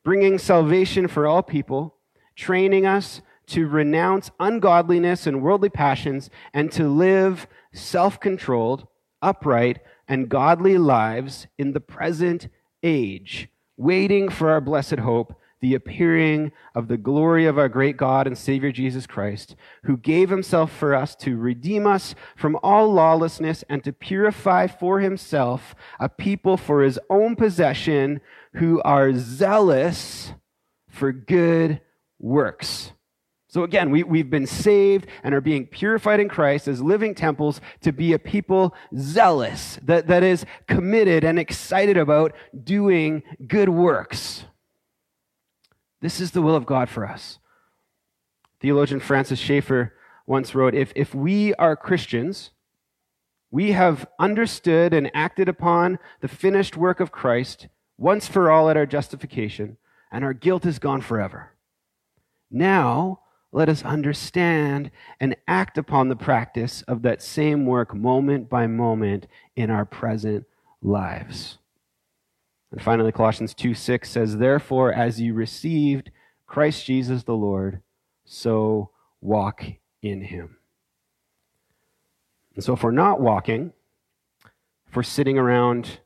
bringing 0.03 0.37
salvation 0.37 1.07
for 1.07 1.27
all 1.27 1.43
people, 1.43 1.95
training 2.35 2.85
us 2.85 3.21
to 3.47 3.67
renounce 3.67 4.31
ungodliness 4.39 5.27
and 5.27 5.41
worldly 5.41 5.69
passions 5.69 6.29
and 6.53 6.71
to 6.71 6.87
live 6.87 7.47
self 7.73 8.19
controlled, 8.19 8.87
upright, 9.21 9.79
and 10.07 10.29
godly 10.29 10.77
lives 10.77 11.47
in 11.57 11.73
the 11.73 11.79
present 11.79 12.47
age, 12.83 13.49
waiting 13.77 14.29
for 14.29 14.49
our 14.49 14.61
blessed 14.61 14.99
hope, 14.99 15.33
the 15.61 15.75
appearing 15.75 16.51
of 16.75 16.87
the 16.87 16.97
glory 16.97 17.45
of 17.45 17.57
our 17.57 17.69
great 17.69 17.95
God 17.95 18.27
and 18.27 18.37
Savior 18.37 18.71
Jesus 18.71 19.07
Christ, 19.07 19.55
who 19.83 19.95
gave 19.95 20.29
himself 20.29 20.71
for 20.71 20.93
us 20.93 21.15
to 21.17 21.37
redeem 21.37 21.87
us 21.87 22.15
from 22.35 22.57
all 22.63 22.91
lawlessness 22.91 23.63
and 23.69 23.83
to 23.83 23.93
purify 23.93 24.67
for 24.67 24.99
himself 24.99 25.75
a 25.99 26.09
people 26.09 26.57
for 26.57 26.81
his 26.81 26.99
own 27.09 27.35
possession 27.35 28.21
who 28.55 28.81
are 28.81 29.13
zealous 29.13 30.33
for 30.89 31.11
good 31.11 31.79
works. 32.19 32.91
So 33.47 33.63
again, 33.63 33.91
we, 33.91 34.03
we've 34.03 34.29
been 34.29 34.47
saved 34.47 35.07
and 35.23 35.35
are 35.35 35.41
being 35.41 35.67
purified 35.67 36.21
in 36.21 36.29
Christ 36.29 36.69
as 36.69 36.81
living 36.81 37.13
temples 37.13 37.59
to 37.81 37.91
be 37.91 38.13
a 38.13 38.19
people 38.19 38.73
zealous, 38.97 39.77
that, 39.83 40.07
that 40.07 40.23
is 40.23 40.45
committed 40.67 41.25
and 41.25 41.37
excited 41.37 41.97
about 41.97 42.33
doing 42.63 43.23
good 43.47 43.67
works. 43.67 44.45
This 46.01 46.19
is 46.19 46.31
the 46.31 46.41
will 46.41 46.55
of 46.55 46.65
God 46.65 46.89
for 46.89 47.07
us. 47.07 47.37
Theologian 48.59 48.99
Francis 48.99 49.39
Schaeffer 49.39 49.93
once 50.25 50.53
wrote 50.53 50.75
if, 50.75 50.91
if 50.95 51.15
we 51.15 51.53
are 51.55 51.75
Christians, 51.75 52.51
we 53.49 53.73
have 53.73 54.07
understood 54.19 54.93
and 54.93 55.11
acted 55.13 55.49
upon 55.49 55.99
the 56.21 56.27
finished 56.27 56.77
work 56.77 56.99
of 56.99 57.11
Christ 57.11 57.67
once 57.97 58.27
for 58.27 58.49
all 58.49 58.69
at 58.69 58.77
our 58.77 58.85
justification, 58.85 59.77
and 60.11 60.23
our 60.23 60.33
guilt 60.33 60.65
is 60.65 60.79
gone 60.79 61.01
forever. 61.01 61.51
Now, 62.49 63.19
let 63.51 63.69
us 63.69 63.83
understand 63.83 64.89
and 65.19 65.35
act 65.47 65.77
upon 65.77 66.07
the 66.07 66.15
practice 66.15 66.81
of 66.83 67.01
that 67.01 67.21
same 67.21 67.65
work 67.65 67.93
moment 67.93 68.49
by 68.49 68.65
moment 68.65 69.27
in 69.55 69.69
our 69.69 69.85
present 69.85 70.45
lives. 70.81 71.57
And 72.71 72.81
finally, 72.81 73.11
Colossians 73.11 73.53
2 73.53 73.73
6 73.73 74.09
says, 74.09 74.37
Therefore, 74.37 74.93
as 74.93 75.19
you 75.19 75.33
received 75.33 76.11
Christ 76.47 76.85
Jesus 76.85 77.23
the 77.23 77.35
Lord, 77.35 77.81
so 78.25 78.91
walk 79.19 79.63
in 80.01 80.21
him. 80.21 80.57
And 82.55 82.63
so, 82.63 82.73
if 82.73 82.83
we're 82.83 82.91
not 82.91 83.19
walking, 83.19 83.73
if 84.87 84.95
we're 84.95 85.03
sitting 85.03 85.37
around 85.37 85.99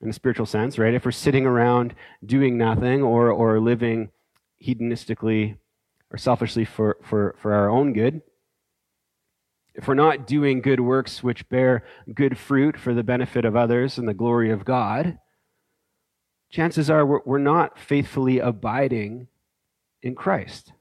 in 0.00 0.08
a 0.08 0.12
spiritual 0.12 0.46
sense, 0.46 0.78
right? 0.78 0.94
If 0.94 1.04
we're 1.04 1.10
sitting 1.10 1.46
around 1.46 1.94
doing 2.24 2.56
nothing 2.56 3.02
or, 3.02 3.30
or 3.30 3.60
living 3.60 4.10
hedonistically 4.64 5.56
or 6.10 6.18
selfishly 6.18 6.64
for, 6.64 6.98
for, 7.02 7.34
for 7.38 7.52
our 7.52 7.68
own 7.68 7.92
good, 7.92 8.22
if 9.74 9.86
we're 9.86 9.94
not 9.94 10.26
doing 10.26 10.60
good 10.60 10.80
works 10.80 11.22
which 11.22 11.48
bear 11.48 11.84
good 12.12 12.36
fruit 12.36 12.78
for 12.78 12.94
the 12.94 13.02
benefit 13.02 13.44
of 13.44 13.56
others 13.56 13.98
and 13.98 14.08
the 14.08 14.14
glory 14.14 14.50
of 14.50 14.64
God, 14.64 15.18
chances 16.50 16.90
are 16.90 17.04
we're, 17.04 17.20
we're 17.24 17.38
not 17.38 17.78
faithfully 17.78 18.38
abiding 18.38 19.28
in 20.02 20.14
Christ. 20.14 20.72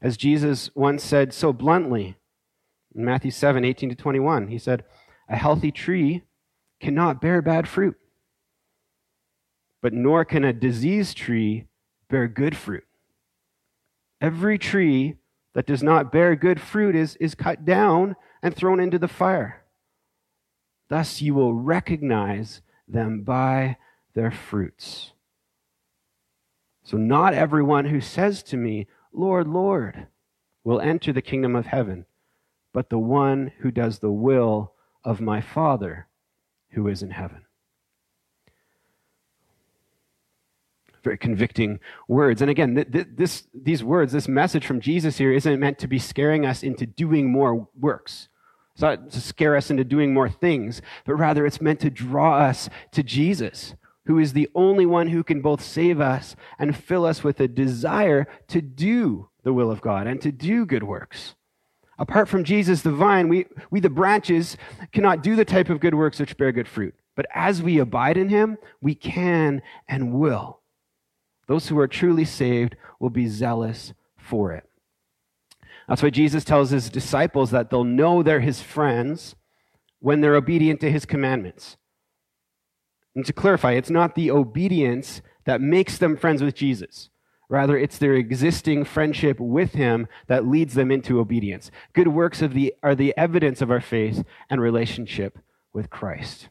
As 0.00 0.16
Jesus 0.16 0.70
once 0.74 1.04
said 1.04 1.32
so 1.32 1.52
bluntly 1.52 2.16
in 2.94 3.04
Matthew 3.04 3.30
7 3.30 3.64
18 3.64 3.90
to 3.90 3.94
21, 3.94 4.48
he 4.48 4.58
said, 4.58 4.84
A 5.28 5.36
healthy 5.36 5.70
tree 5.70 6.22
cannot 6.80 7.20
bear 7.20 7.40
bad 7.40 7.68
fruit, 7.68 7.96
but 9.80 9.92
nor 9.92 10.24
can 10.24 10.44
a 10.44 10.52
diseased 10.52 11.16
tree 11.16 11.66
bear 12.10 12.26
good 12.26 12.56
fruit. 12.56 12.84
Every 14.20 14.58
tree 14.58 15.16
that 15.54 15.66
does 15.66 15.82
not 15.82 16.12
bear 16.12 16.34
good 16.34 16.60
fruit 16.60 16.96
is, 16.96 17.16
is 17.16 17.34
cut 17.34 17.64
down 17.64 18.16
and 18.42 18.54
thrown 18.54 18.80
into 18.80 18.98
the 18.98 19.08
fire. 19.08 19.64
Thus 20.88 21.22
you 21.22 21.34
will 21.34 21.54
recognize 21.54 22.60
them 22.88 23.22
by 23.22 23.76
their 24.14 24.30
fruits. 24.30 25.12
So, 26.84 26.96
not 26.96 27.34
everyone 27.34 27.86
who 27.86 28.00
says 28.00 28.42
to 28.44 28.56
me, 28.56 28.86
Lord, 29.12 29.46
Lord, 29.46 30.06
will 30.64 30.80
enter 30.80 31.12
the 31.12 31.22
kingdom 31.22 31.54
of 31.54 31.66
heaven, 31.66 32.06
but 32.72 32.90
the 32.90 32.98
one 32.98 33.52
who 33.60 33.70
does 33.70 33.98
the 33.98 34.10
will 34.10 34.72
of 35.04 35.20
my 35.20 35.40
Father 35.40 36.08
who 36.70 36.88
is 36.88 37.02
in 37.02 37.10
heaven. 37.10 37.44
very 41.02 41.18
convicting 41.18 41.80
words. 42.08 42.40
And 42.40 42.50
again, 42.50 42.74
th- 42.74 42.92
th- 42.92 43.06
this, 43.14 43.44
these 43.54 43.82
words, 43.82 44.12
this 44.12 44.28
message 44.28 44.66
from 44.66 44.80
Jesus 44.80 45.18
here 45.18 45.32
isn't 45.32 45.60
meant 45.60 45.78
to 45.80 45.88
be 45.88 45.98
scaring 45.98 46.46
us 46.46 46.62
into 46.62 46.86
doing 46.86 47.30
more 47.30 47.68
works. 47.78 48.28
It's 48.72 48.82
not 48.82 49.10
to 49.10 49.20
scare 49.20 49.56
us 49.56 49.70
into 49.70 49.84
doing 49.84 50.14
more 50.14 50.30
things, 50.30 50.80
but 51.04 51.14
rather 51.14 51.44
it's 51.44 51.60
meant 51.60 51.80
to 51.80 51.90
draw 51.90 52.38
us 52.38 52.70
to 52.92 53.02
Jesus, 53.02 53.74
who 54.06 54.18
is 54.18 54.32
the 54.32 54.48
only 54.54 54.86
one 54.86 55.08
who 55.08 55.22
can 55.22 55.40
both 55.40 55.62
save 55.62 56.00
us 56.00 56.34
and 56.58 56.76
fill 56.76 57.04
us 57.04 57.22
with 57.22 57.40
a 57.40 57.48
desire 57.48 58.26
to 58.48 58.60
do 58.60 59.28
the 59.44 59.52
will 59.52 59.70
of 59.70 59.80
God 59.80 60.06
and 60.06 60.20
to 60.22 60.32
do 60.32 60.66
good 60.66 60.82
works. 60.82 61.34
Apart 61.98 62.28
from 62.28 62.44
Jesus, 62.44 62.82
the 62.82 62.90
vine, 62.90 63.28
we, 63.28 63.46
we, 63.70 63.78
the 63.78 63.90
branches, 63.90 64.56
cannot 64.92 65.22
do 65.22 65.36
the 65.36 65.44
type 65.44 65.68
of 65.68 65.80
good 65.80 65.94
works 65.94 66.18
which 66.18 66.36
bear 66.36 66.50
good 66.50 66.66
fruit. 66.66 66.94
But 67.14 67.26
as 67.34 67.62
we 67.62 67.78
abide 67.78 68.16
in 68.16 68.28
him, 68.28 68.58
we 68.80 68.94
can 68.94 69.62
and 69.86 70.12
will. 70.12 70.60
Those 71.46 71.68
who 71.68 71.78
are 71.78 71.88
truly 71.88 72.24
saved 72.24 72.76
will 72.98 73.10
be 73.10 73.26
zealous 73.26 73.92
for 74.16 74.52
it. 74.52 74.68
That's 75.88 76.02
why 76.02 76.10
Jesus 76.10 76.44
tells 76.44 76.70
his 76.70 76.88
disciples 76.88 77.50
that 77.50 77.70
they'll 77.70 77.84
know 77.84 78.22
they're 78.22 78.40
his 78.40 78.62
friends 78.62 79.34
when 79.98 80.20
they're 80.20 80.36
obedient 80.36 80.80
to 80.80 80.90
his 80.90 81.04
commandments. 81.04 81.76
And 83.14 83.26
to 83.26 83.32
clarify, 83.32 83.72
it's 83.72 83.90
not 83.90 84.14
the 84.14 84.30
obedience 84.30 85.20
that 85.44 85.60
makes 85.60 85.98
them 85.98 86.16
friends 86.16 86.42
with 86.42 86.54
Jesus. 86.54 87.10
Rather, 87.48 87.76
it's 87.76 87.98
their 87.98 88.14
existing 88.14 88.84
friendship 88.84 89.38
with 89.38 89.74
him 89.74 90.08
that 90.26 90.46
leads 90.46 90.72
them 90.72 90.90
into 90.90 91.20
obedience. 91.20 91.70
Good 91.92 92.08
works 92.08 92.40
of 92.40 92.54
the, 92.54 92.74
are 92.82 92.94
the 92.94 93.12
evidence 93.16 93.60
of 93.60 93.70
our 93.70 93.80
faith 93.80 94.24
and 94.48 94.60
relationship 94.60 95.38
with 95.72 95.90
Christ. 95.90 96.48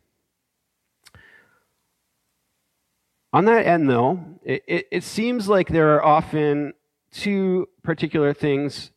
On 3.33 3.45
that 3.45 3.65
end, 3.65 3.89
though, 3.89 4.19
it, 4.43 4.63
it, 4.67 4.87
it, 4.91 5.03
seems 5.03 5.47
like 5.47 5.69
there 5.69 5.95
are 5.95 6.03
often 6.03 6.73
two 7.11 7.69
particular 7.81 8.33
things 8.33 8.91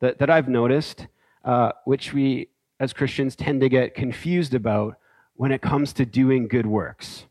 that, 0.00 0.18
that 0.18 0.28
I've 0.28 0.48
noticed, 0.48 1.06
uh, 1.44 1.72
which 1.84 2.12
we 2.12 2.48
as 2.80 2.92
Christians 2.92 3.36
tend 3.36 3.60
to 3.60 3.68
get 3.68 3.94
confused 3.94 4.54
about 4.54 4.96
when 5.36 5.52
it 5.52 5.60
comes 5.62 5.92
to 5.94 6.06
doing 6.06 6.48
good 6.48 6.66
works. 6.66 7.26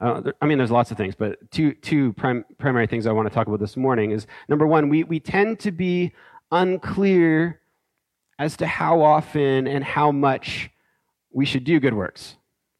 Uh, 0.00 0.22
I 0.40 0.46
mean, 0.46 0.58
there's 0.58 0.70
lots 0.70 0.90
of 0.90 0.96
things, 0.96 1.14
but 1.16 1.50
two, 1.50 1.72
two 1.74 2.12
prim- 2.12 2.44
primary 2.58 2.86
things 2.86 3.06
I 3.06 3.12
want 3.12 3.28
to 3.28 3.34
talk 3.34 3.48
about 3.48 3.58
this 3.58 3.76
morning 3.76 4.12
is 4.12 4.26
number 4.48 4.66
one, 4.66 4.88
we, 4.88 5.02
we 5.02 5.18
tend 5.18 5.58
to 5.60 5.72
be 5.72 6.12
unclear 6.52 7.60
as 8.38 8.56
to 8.58 8.66
how 8.66 9.00
often 9.02 9.66
and 9.66 9.82
how 9.82 10.12
much 10.12 10.70
we 11.32 11.44
should 11.44 11.64
do 11.64 11.80
good 11.80 11.94
works, 11.94 12.36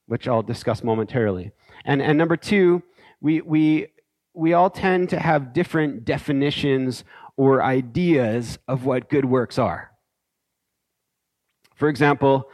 which 0.06 0.28
I'll 0.28 0.42
discuss 0.42 0.84
momentarily. 0.84 1.50
And, 1.84 2.00
and 2.00 2.16
number 2.16 2.36
two, 2.36 2.82
we, 3.20 3.40
we, 3.40 3.88
we 4.32 4.52
all 4.52 4.70
tend 4.70 5.08
to 5.10 5.18
have 5.18 5.52
different 5.52 6.04
definitions 6.04 7.02
or 7.36 7.62
ideas 7.62 8.58
of 8.68 8.84
what 8.84 9.08
good 9.08 9.24
works 9.24 9.58
are. 9.58 9.90
For 11.74 11.88
example, 11.88 12.48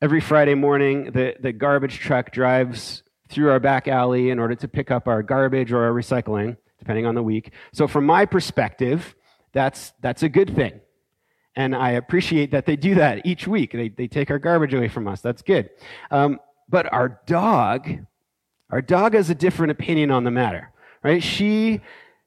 every 0.00 0.20
Friday 0.20 0.54
morning, 0.54 1.12
the, 1.12 1.34
the 1.40 1.52
garbage 1.52 1.98
truck 1.98 2.30
drives 2.32 3.02
through 3.28 3.50
our 3.50 3.60
back 3.60 3.88
alley 3.88 4.30
in 4.30 4.38
order 4.38 4.54
to 4.54 4.68
pick 4.68 4.90
up 4.90 5.08
our 5.08 5.22
garbage 5.22 5.72
or 5.72 5.84
our 5.84 5.92
recycling, 5.92 6.56
depending 6.78 7.06
on 7.06 7.14
the 7.14 7.22
week. 7.22 7.52
So, 7.72 7.88
from 7.88 8.06
my 8.06 8.26
perspective, 8.26 9.14
that's, 9.52 9.92
that's 10.00 10.22
a 10.22 10.28
good 10.28 10.54
thing. 10.54 10.80
And 11.54 11.74
I 11.74 11.92
appreciate 11.92 12.50
that 12.50 12.66
they 12.66 12.76
do 12.76 12.96
that 12.96 13.24
each 13.24 13.48
week. 13.48 13.72
They, 13.72 13.88
they 13.88 14.08
take 14.08 14.30
our 14.30 14.38
garbage 14.38 14.74
away 14.74 14.88
from 14.88 15.08
us. 15.08 15.22
That's 15.22 15.42
good. 15.42 15.70
Um, 16.10 16.38
but 16.68 16.92
our 16.92 17.20
dog 17.26 18.06
our 18.70 18.82
dog 18.82 19.14
has 19.14 19.30
a 19.30 19.34
different 19.34 19.70
opinion 19.70 20.10
on 20.10 20.24
the 20.24 20.30
matter, 20.30 20.72
right? 21.02 21.22
She, 21.22 21.80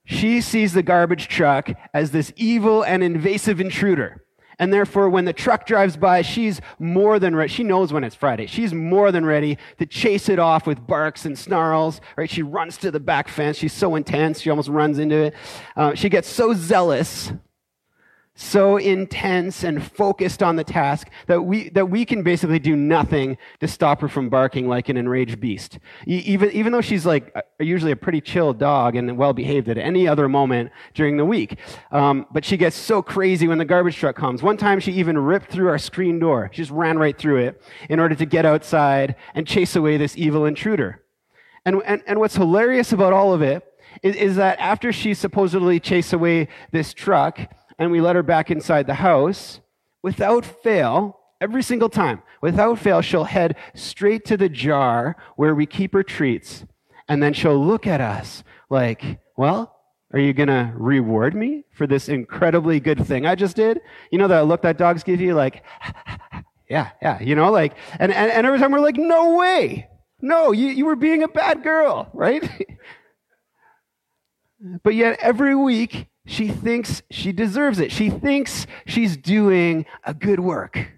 she 0.05 0.39
sees 0.39 0.73
the 0.73 0.83
garbage 0.83 1.27
truck 1.27 1.69
as 1.93 2.11
this 2.11 2.31
evil 2.37 2.83
and 2.83 3.03
invasive 3.03 3.59
intruder. 3.59 4.23
And 4.59 4.73
therefore, 4.73 5.09
when 5.09 5.25
the 5.25 5.33
truck 5.33 5.65
drives 5.65 5.97
by, 5.97 6.21
she's 6.21 6.59
more 6.77 7.17
than 7.17 7.35
ready. 7.35 7.51
She 7.51 7.63
knows 7.63 7.93
when 7.93 8.03
it's 8.03 8.15
Friday. 8.15 8.45
She's 8.45 8.73
more 8.73 9.11
than 9.11 9.25
ready 9.25 9.57
to 9.77 9.85
chase 9.85 10.27
it 10.27 10.37
off 10.37 10.67
with 10.67 10.85
barks 10.85 11.25
and 11.25 11.39
snarls, 11.39 12.01
right? 12.17 12.29
She 12.29 12.43
runs 12.43 12.77
to 12.77 12.91
the 12.91 12.99
back 12.99 13.29
fence. 13.29 13.57
She's 13.57 13.73
so 13.73 13.95
intense. 13.95 14.41
She 14.41 14.49
almost 14.49 14.69
runs 14.69 14.99
into 14.99 15.15
it. 15.15 15.35
Uh, 15.77 15.95
she 15.95 16.09
gets 16.09 16.27
so 16.27 16.53
zealous 16.53 17.31
so 18.41 18.77
intense 18.77 19.65
and 19.65 19.83
focused 19.83 20.41
on 20.41 20.55
the 20.55 20.63
task 20.63 21.09
that 21.27 21.41
we, 21.41 21.67
that 21.69 21.89
we 21.89 22.05
can 22.05 22.23
basically 22.23 22.57
do 22.57 22.73
nothing 22.73 23.37
to 23.59 23.67
stop 23.67 23.99
her 23.99 24.07
from 24.07 24.29
barking 24.29 24.65
like 24.65 24.87
an 24.87 24.95
enraged 24.95 25.41
beast. 25.41 25.77
Even, 26.05 26.49
even 26.51 26.71
though 26.71 26.79
she's 26.79 27.05
like 27.05 27.35
usually 27.59 27.91
a 27.91 27.97
pretty 27.97 28.21
chill 28.21 28.53
dog 28.53 28.95
and 28.95 29.17
well 29.17 29.33
behaved 29.33 29.67
at 29.67 29.77
any 29.77 30.07
other 30.07 30.29
moment 30.29 30.71
during 30.93 31.17
the 31.17 31.25
week. 31.25 31.59
Um, 31.91 32.27
but 32.31 32.45
she 32.45 32.55
gets 32.55 32.77
so 32.77 33.01
crazy 33.01 33.45
when 33.45 33.57
the 33.57 33.65
garbage 33.65 33.97
truck 33.97 34.15
comes. 34.15 34.41
One 34.41 34.55
time 34.55 34.79
she 34.79 34.93
even 34.93 35.17
ripped 35.17 35.51
through 35.51 35.67
our 35.67 35.77
screen 35.77 36.17
door. 36.17 36.49
She 36.53 36.61
just 36.61 36.71
ran 36.71 36.97
right 36.97 37.17
through 37.17 37.39
it 37.39 37.61
in 37.89 37.99
order 37.99 38.15
to 38.15 38.25
get 38.25 38.45
outside 38.45 39.15
and 39.35 39.45
chase 39.45 39.75
away 39.75 39.97
this 39.97 40.17
evil 40.17 40.45
intruder. 40.45 41.03
And, 41.65 41.81
and, 41.85 42.01
and 42.07 42.19
what's 42.19 42.37
hilarious 42.37 42.93
about 42.93 43.11
all 43.11 43.33
of 43.33 43.41
it 43.41 43.65
is, 44.01 44.15
is 44.15 44.35
that 44.37 44.57
after 44.59 44.93
she 44.93 45.13
supposedly 45.13 45.81
chased 45.81 46.13
away 46.13 46.47
this 46.71 46.93
truck, 46.93 47.53
and 47.79 47.91
we 47.91 48.01
let 48.01 48.15
her 48.17 48.23
back 48.23 48.51
inside 48.51 48.85
the 48.85 48.95
house, 48.95 49.61
without 50.03 50.45
fail, 50.45 51.19
every 51.39 51.63
single 51.63 51.89
time, 51.89 52.21
without 52.41 52.77
fail, 52.77 53.01
she'll 53.01 53.23
head 53.23 53.55
straight 53.73 54.25
to 54.25 54.37
the 54.37 54.49
jar 54.49 55.15
where 55.37 55.55
we 55.55 55.65
keep 55.65 55.93
her 55.93 56.03
treats. 56.03 56.65
And 57.07 57.23
then 57.23 57.33
she'll 57.33 57.65
look 57.65 57.87
at 57.87 58.01
us 58.01 58.43
like, 58.69 59.19
well, 59.37 59.75
are 60.11 60.19
you 60.19 60.33
going 60.33 60.49
to 60.49 60.71
reward 60.75 61.33
me 61.33 61.63
for 61.71 61.87
this 61.87 62.09
incredibly 62.09 62.79
good 62.79 63.05
thing 63.05 63.25
I 63.25 63.35
just 63.35 63.55
did? 63.55 63.79
You 64.11 64.17
know 64.19 64.27
that 64.27 64.45
look 64.45 64.61
that 64.63 64.77
dogs 64.77 65.03
give 65.03 65.21
you? 65.21 65.33
Like, 65.33 65.63
yeah, 66.69 66.89
yeah, 67.01 67.21
you 67.21 67.35
know, 67.35 67.51
like, 67.51 67.75
and, 67.99 68.11
and, 68.11 68.31
and 68.31 68.45
every 68.45 68.59
time 68.59 68.71
we're 68.71 68.79
like, 68.79 68.97
no 68.97 69.35
way. 69.35 69.87
No, 70.21 70.51
you, 70.51 70.67
you 70.67 70.85
were 70.85 70.97
being 70.97 71.23
a 71.23 71.29
bad 71.29 71.63
girl, 71.63 72.09
right? 72.13 72.67
but 74.83 74.93
yet 74.93 75.17
every 75.21 75.55
week 75.55 76.07
she 76.29 76.47
thinks 76.47 77.01
she 77.09 77.31
deserves 77.31 77.79
it. 77.79 77.91
She 77.91 78.11
thinks 78.11 78.67
she's 78.85 79.17
doing 79.17 79.87
a 80.03 80.13
good 80.13 80.39
work. 80.39 80.91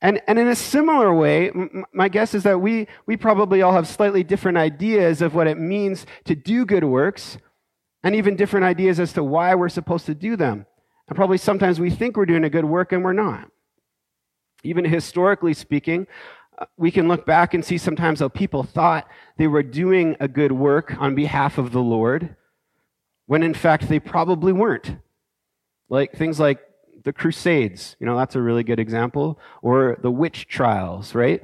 And, 0.00 0.22
and 0.28 0.38
in 0.38 0.46
a 0.46 0.54
similar 0.54 1.12
way, 1.12 1.48
m- 1.48 1.84
my 1.92 2.08
guess 2.08 2.34
is 2.34 2.44
that 2.44 2.60
we, 2.60 2.86
we 3.06 3.16
probably 3.16 3.62
all 3.62 3.72
have 3.72 3.88
slightly 3.88 4.22
different 4.22 4.58
ideas 4.58 5.20
of 5.20 5.34
what 5.34 5.48
it 5.48 5.58
means 5.58 6.06
to 6.26 6.36
do 6.36 6.64
good 6.64 6.84
works, 6.84 7.36
and 8.04 8.14
even 8.14 8.36
different 8.36 8.64
ideas 8.64 9.00
as 9.00 9.12
to 9.14 9.24
why 9.24 9.56
we're 9.56 9.68
supposed 9.68 10.06
to 10.06 10.14
do 10.14 10.36
them. 10.36 10.66
And 11.08 11.16
probably 11.16 11.38
sometimes 11.38 11.80
we 11.80 11.90
think 11.90 12.16
we're 12.16 12.26
doing 12.26 12.44
a 12.44 12.50
good 12.50 12.66
work 12.66 12.92
and 12.92 13.02
we're 13.02 13.12
not. 13.12 13.50
Even 14.62 14.84
historically 14.84 15.52
speaking, 15.52 16.06
uh, 16.58 16.66
we 16.76 16.92
can 16.92 17.08
look 17.08 17.26
back 17.26 17.54
and 17.54 17.64
see 17.64 17.78
sometimes 17.78 18.20
how 18.20 18.28
people 18.28 18.62
thought 18.62 19.08
they 19.36 19.48
were 19.48 19.64
doing 19.64 20.16
a 20.20 20.28
good 20.28 20.52
work 20.52 20.94
on 21.00 21.16
behalf 21.16 21.58
of 21.58 21.72
the 21.72 21.82
Lord, 21.82 22.36
when 23.26 23.42
in 23.42 23.54
fact 23.54 23.88
they 23.88 24.00
probably 24.00 24.52
weren't. 24.52 24.96
Like 25.88 26.12
things 26.12 26.40
like 26.40 26.60
the 27.04 27.12
Crusades, 27.12 27.96
you 28.00 28.06
know, 28.06 28.16
that's 28.16 28.34
a 28.34 28.40
really 28.40 28.64
good 28.64 28.80
example, 28.80 29.38
or 29.62 29.98
the 30.00 30.10
witch 30.10 30.48
trials, 30.48 31.14
right? 31.14 31.42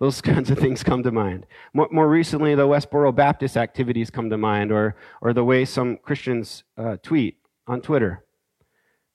Those 0.00 0.20
kinds 0.22 0.50
of 0.50 0.58
things 0.58 0.82
come 0.82 1.02
to 1.02 1.12
mind. 1.12 1.46
More, 1.74 1.88
more 1.90 2.08
recently, 2.08 2.54
the 2.54 2.66
Westboro 2.66 3.14
Baptist 3.14 3.56
activities 3.56 4.10
come 4.10 4.30
to 4.30 4.38
mind, 4.38 4.72
or, 4.72 4.96
or 5.20 5.32
the 5.32 5.44
way 5.44 5.64
some 5.64 5.98
Christians 5.98 6.64
uh, 6.76 6.96
tweet 7.02 7.36
on 7.66 7.80
Twitter 7.80 8.24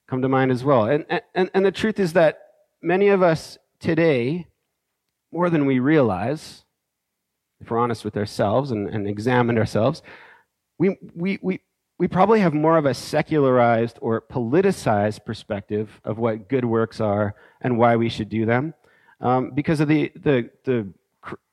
come 0.07 0.21
to 0.21 0.29
mind 0.29 0.51
as 0.51 0.63
well. 0.63 0.85
And, 0.85 1.05
and, 1.35 1.49
and 1.53 1.65
the 1.65 1.71
truth 1.71 1.99
is 1.99 2.13
that 2.13 2.39
many 2.81 3.09
of 3.09 3.21
us 3.21 3.57
today, 3.79 4.47
more 5.31 5.49
than 5.49 5.65
we 5.65 5.79
realize, 5.79 6.63
if 7.59 7.69
we're 7.69 7.79
honest 7.79 8.05
with 8.05 8.15
ourselves 8.15 8.71
and, 8.71 8.87
and 8.87 9.07
examine 9.07 9.57
ourselves, 9.57 10.01
we, 10.77 10.97
we, 11.15 11.39
we, 11.41 11.59
we 11.99 12.07
probably 12.07 12.39
have 12.41 12.53
more 12.53 12.77
of 12.77 12.85
a 12.85 12.93
secularized 12.93 13.97
or 14.01 14.21
politicized 14.21 15.25
perspective 15.25 15.99
of 16.03 16.17
what 16.17 16.47
good 16.47 16.65
works 16.65 17.01
are 17.01 17.35
and 17.61 17.77
why 17.77 17.95
we 17.95 18.09
should 18.09 18.29
do 18.29 18.45
them 18.45 18.73
um, 19.19 19.51
because 19.51 19.79
of 19.79 19.87
the, 19.87 20.11
the, 20.15 20.49
the, 20.63 20.87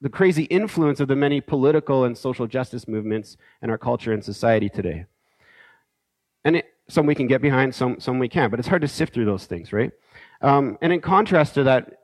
the 0.02 0.08
crazy 0.08 0.44
influence 0.44 1.00
of 1.00 1.08
the 1.08 1.16
many 1.16 1.40
political 1.40 2.04
and 2.04 2.16
social 2.16 2.46
justice 2.46 2.86
movements 2.86 3.36
in 3.62 3.70
our 3.70 3.78
culture 3.78 4.12
and 4.12 4.22
society 4.22 4.68
today. 4.68 5.06
And 6.44 6.56
it, 6.56 6.66
some 6.88 7.06
we 7.06 7.14
can 7.14 7.26
get 7.26 7.40
behind, 7.40 7.74
some, 7.74 7.98
some 7.98 8.18
we 8.18 8.28
can't, 8.28 8.50
but 8.50 8.60
it's 8.60 8.68
hard 8.68 8.82
to 8.82 8.88
sift 8.88 9.14
through 9.14 9.24
those 9.24 9.46
things, 9.46 9.72
right? 9.72 9.92
Um, 10.42 10.76
and 10.82 10.92
in 10.92 11.00
contrast 11.00 11.54
to 11.54 11.64
that, 11.64 12.00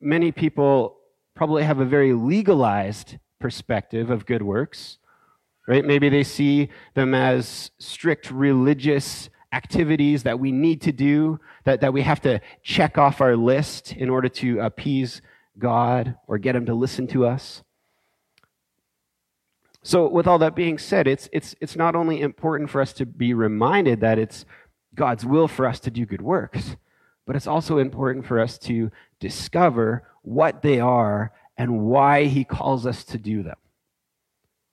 many 0.00 0.32
people 0.32 0.96
probably 1.36 1.62
have 1.62 1.78
a 1.78 1.84
very 1.84 2.12
legalized 2.12 3.18
perspective 3.38 4.10
of 4.10 4.26
good 4.26 4.42
works, 4.42 4.98
right? 5.66 5.84
Maybe 5.84 6.08
they 6.08 6.24
see 6.24 6.68
them 6.94 7.14
as 7.14 7.70
strict 7.78 8.30
religious 8.30 9.30
activities 9.52 10.24
that 10.24 10.40
we 10.40 10.52
need 10.52 10.80
to 10.82 10.92
do, 10.92 11.38
that, 11.64 11.80
that 11.80 11.92
we 11.92 12.02
have 12.02 12.20
to 12.22 12.40
check 12.62 12.98
off 12.98 13.20
our 13.20 13.36
list 13.36 13.92
in 13.92 14.10
order 14.10 14.28
to 14.28 14.60
appease 14.60 15.22
God 15.58 16.16
or 16.26 16.38
get 16.38 16.56
Him 16.56 16.66
to 16.66 16.74
listen 16.74 17.06
to 17.08 17.26
us. 17.26 17.62
So, 19.82 20.08
with 20.08 20.26
all 20.26 20.38
that 20.38 20.56
being 20.56 20.78
said, 20.78 21.06
it's, 21.06 21.28
it's, 21.32 21.54
it's 21.60 21.76
not 21.76 21.94
only 21.94 22.20
important 22.20 22.70
for 22.70 22.80
us 22.80 22.92
to 22.94 23.06
be 23.06 23.34
reminded 23.34 24.00
that 24.00 24.18
it's 24.18 24.44
God's 24.94 25.24
will 25.24 25.46
for 25.46 25.66
us 25.66 25.78
to 25.80 25.90
do 25.90 26.06
good 26.06 26.22
works, 26.22 26.76
but 27.26 27.36
it's 27.36 27.46
also 27.46 27.78
important 27.78 28.26
for 28.26 28.40
us 28.40 28.58
to 28.60 28.90
discover 29.20 30.08
what 30.22 30.62
they 30.62 30.80
are 30.80 31.32
and 31.56 31.80
why 31.82 32.24
He 32.24 32.44
calls 32.44 32.86
us 32.86 33.04
to 33.04 33.18
do 33.18 33.42
them. 33.42 33.56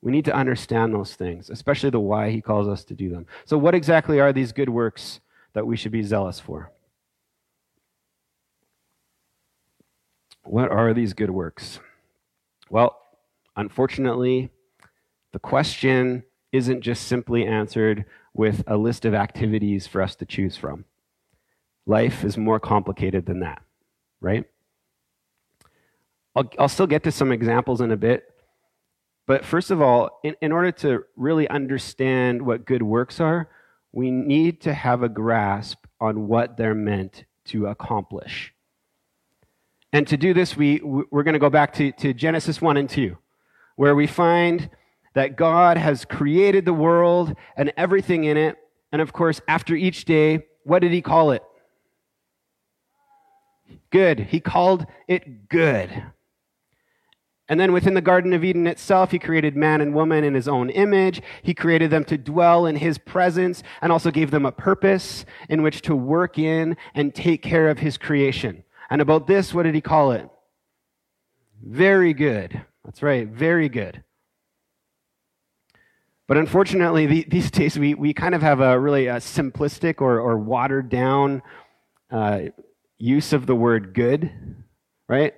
We 0.02 0.12
need 0.12 0.26
to 0.26 0.36
understand 0.36 0.94
those 0.94 1.14
things, 1.14 1.50
especially 1.50 1.92
the 1.92 2.00
why 2.00 2.32
he 2.32 2.42
calls 2.42 2.68
us 2.68 2.84
to 2.86 2.96
do 2.96 3.10
them. 3.10 3.28
So, 3.46 3.58
what 3.58 3.76
exactly 3.76 4.20
are 4.20 4.34
these 4.34 4.52
good 4.52 4.70
works 4.70 5.20
that 5.54 5.68
we 5.68 5.78
should 5.78 5.92
be 5.92 6.04
zealous 6.04 6.40
for? 6.40 6.72
What 10.44 10.72
are 10.72 10.94
these 10.94 11.14
good 11.14 11.30
works? 11.30 11.80
Well, 12.70 12.98
unfortunately, 13.56 14.50
the 15.34 15.40
question 15.40 16.24
isn't 16.52 16.82
just 16.82 17.08
simply 17.08 17.46
answered 17.46 18.06
with 18.34 18.64
a 18.68 18.78
list 18.78 19.06
of 19.06 19.14
activities 19.14 19.88
for 19.88 20.02
us 20.02 20.16
to 20.16 20.26
choose 20.26 20.58
from. 20.58 20.86
Life 21.86 22.24
is 22.24 22.38
more 22.38 22.60
complicated 22.60 23.26
than 23.26 23.42
that, 23.42 23.62
right? 24.20 24.46
I'll, 26.36 26.50
I'll 26.58 26.70
still 26.70 26.88
get 26.88 27.04
to 27.04 27.12
some 27.12 27.32
examples 27.32 27.82
in 27.82 27.92
a 27.92 27.98
bit, 27.98 28.31
but 29.28 29.46
first 29.46 29.72
of 29.72 29.82
all, 29.82 30.20
in, 30.24 30.36
in 30.42 30.52
order 30.52 30.72
to 30.72 31.04
really 31.16 31.48
understand 31.48 32.42
what 32.42 32.66
good 32.66 32.84
works 32.84 33.20
are, 33.20 33.50
we 33.92 34.12
need 34.12 34.62
to 34.62 34.74
have 34.74 35.04
a 35.04 35.10
grasp 35.10 35.86
on 36.00 36.28
what 36.28 36.58
they're 36.58 36.76
meant 36.76 37.26
to 37.46 37.68
accomplish. 37.68 38.54
And 39.94 40.08
to 40.08 40.18
do 40.18 40.34
this, 40.34 40.56
we, 40.56 40.80
we're 40.82 41.24
going 41.24 41.34
to 41.34 41.40
go 41.40 41.50
back 41.50 41.74
to, 41.74 41.92
to 41.94 42.14
Genesis 42.14 42.62
1 42.62 42.78
and 42.78 42.90
2, 42.90 43.18
where 43.76 43.96
we 43.96 44.08
find 44.08 44.70
that 45.14 45.36
God 45.36 45.78
has 45.78 46.06
created 46.06 46.64
the 46.64 46.74
world 46.74 47.36
and 47.58 47.74
everything 47.76 48.24
in 48.24 48.38
it. 48.38 48.58
And 48.94 49.02
of 49.02 49.12
course, 49.12 49.42
after 49.48 49.76
each 49.76 50.06
day, 50.06 50.46
what 50.64 50.80
did 50.80 50.92
he 50.92 51.02
call 51.02 51.32
it? 51.32 51.44
Good. 53.90 54.20
He 54.20 54.40
called 54.40 54.86
it 55.08 55.50
good. 55.50 56.04
And 57.52 57.60
then 57.60 57.74
within 57.74 57.96
the 57.96 58.02
Garden 58.02 58.32
of 58.32 58.46
Eden 58.46 58.66
itself, 58.66 59.12
he 59.12 59.20
created 59.20 59.58
man 59.58 59.82
and 59.82 59.94
woman 59.94 60.24
in 60.24 60.36
his 60.36 60.48
own 60.48 60.70
image. 60.70 61.22
He 61.44 61.54
created 61.54 61.92
them 61.92 62.06
to 62.06 62.18
dwell 62.18 62.66
in 62.66 62.78
his 62.78 62.98
presence 62.98 63.62
and 63.82 63.92
also 63.92 64.10
gave 64.10 64.32
them 64.32 64.46
a 64.46 64.54
purpose 64.54 65.26
in 65.50 65.62
which 65.62 65.82
to 65.82 65.94
work 65.94 66.40
in 66.40 66.78
and 66.96 67.14
take 67.14 67.42
care 67.42 67.70
of 67.70 67.80
his 67.80 67.98
creation. 67.98 68.64
And 68.90 69.02
about 69.02 69.28
this, 69.28 69.54
what 69.54 69.64
did 69.64 69.76
he 69.76 69.82
call 69.82 70.14
it? 70.14 70.30
Very 71.62 72.14
good. 72.14 72.62
That's 72.86 73.04
right, 73.04 73.28
very 73.28 73.68
good. 73.68 74.02
But 76.30 76.38
unfortunately, 76.38 77.06
these 77.24 77.52
days 77.52 77.78
we, 77.78 77.96
we 77.96 78.14
kind 78.14 78.34
of 78.34 78.42
have 78.42 78.62
a 78.62 78.80
really 78.80 79.08
a 79.08 79.16
uh, 79.16 79.20
simplistic 79.20 80.00
or, 80.00 80.22
or 80.22 80.38
watered 80.38 80.88
down 80.88 81.42
uh, 82.12 82.44
use 82.98 83.34
of 83.34 83.46
the 83.46 83.56
word 83.56 83.94
good, 83.94 84.32
right? 85.10 85.34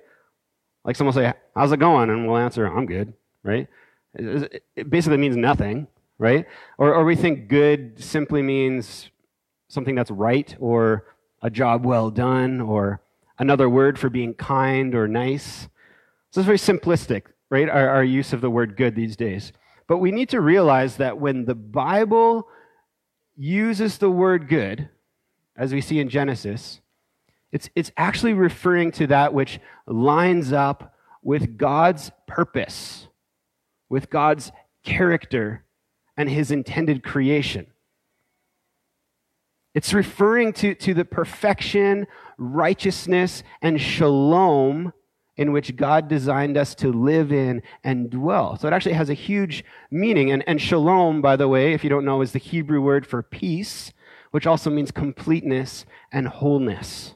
Like 0.84 0.96
someone 0.96 1.14
will 1.14 1.22
say, 1.22 1.32
How's 1.54 1.72
it 1.72 1.78
going? 1.78 2.10
And 2.10 2.26
we'll 2.26 2.36
answer, 2.36 2.66
I'm 2.66 2.86
good, 2.86 3.14
right? 3.42 3.68
It 4.14 4.90
basically 4.90 5.18
means 5.18 5.36
nothing, 5.36 5.88
right? 6.18 6.46
Or, 6.78 6.94
or 6.94 7.04
we 7.04 7.16
think 7.16 7.48
good 7.48 8.02
simply 8.02 8.42
means 8.42 9.10
something 9.68 9.94
that's 9.94 10.10
right 10.10 10.54
or 10.60 11.06
a 11.42 11.50
job 11.50 11.84
well 11.84 12.10
done 12.10 12.60
or 12.60 13.00
another 13.38 13.68
word 13.68 13.98
for 13.98 14.08
being 14.08 14.34
kind 14.34 14.94
or 14.94 15.08
nice. 15.08 15.68
So 16.30 16.40
it's 16.40 16.46
very 16.46 16.58
simplistic, 16.58 17.24
right? 17.50 17.68
Our, 17.68 17.88
our 17.88 18.04
use 18.04 18.32
of 18.32 18.40
the 18.40 18.50
word 18.50 18.76
good 18.76 18.94
these 18.94 19.16
days. 19.16 19.52
But 19.86 19.98
we 19.98 20.12
need 20.12 20.28
to 20.30 20.40
realize 20.40 20.96
that 20.96 21.18
when 21.18 21.44
the 21.44 21.54
Bible 21.54 22.48
uses 23.36 23.98
the 23.98 24.10
word 24.10 24.48
good, 24.48 24.88
as 25.56 25.72
we 25.72 25.80
see 25.80 25.98
in 26.00 26.08
Genesis, 26.08 26.80
it's, 27.54 27.70
it's 27.76 27.92
actually 27.96 28.34
referring 28.34 28.90
to 28.92 29.06
that 29.06 29.32
which 29.32 29.60
lines 29.86 30.52
up 30.52 30.92
with 31.22 31.56
God's 31.56 32.10
purpose, 32.26 33.06
with 33.88 34.10
God's 34.10 34.50
character, 34.82 35.64
and 36.16 36.28
his 36.28 36.50
intended 36.50 37.04
creation. 37.04 37.68
It's 39.72 39.94
referring 39.94 40.52
to, 40.54 40.74
to 40.74 40.94
the 40.94 41.04
perfection, 41.04 42.08
righteousness, 42.38 43.44
and 43.62 43.80
shalom 43.80 44.92
in 45.36 45.52
which 45.52 45.76
God 45.76 46.08
designed 46.08 46.56
us 46.56 46.74
to 46.76 46.90
live 46.92 47.32
in 47.32 47.62
and 47.84 48.10
dwell. 48.10 48.56
So 48.56 48.66
it 48.66 48.74
actually 48.74 48.94
has 48.94 49.10
a 49.10 49.14
huge 49.14 49.64
meaning. 49.92 50.32
And, 50.32 50.42
and 50.48 50.60
shalom, 50.60 51.22
by 51.22 51.36
the 51.36 51.46
way, 51.46 51.72
if 51.72 51.84
you 51.84 51.90
don't 51.90 52.04
know, 52.04 52.20
is 52.20 52.32
the 52.32 52.40
Hebrew 52.40 52.80
word 52.80 53.06
for 53.06 53.22
peace, 53.22 53.92
which 54.32 54.46
also 54.46 54.70
means 54.70 54.90
completeness 54.90 55.86
and 56.10 56.26
wholeness. 56.26 57.13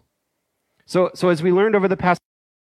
So, 0.88 1.10
so 1.14 1.28
as 1.28 1.42
we 1.42 1.52
learned 1.52 1.76
over 1.76 1.86
the 1.86 1.98
past 1.98 2.18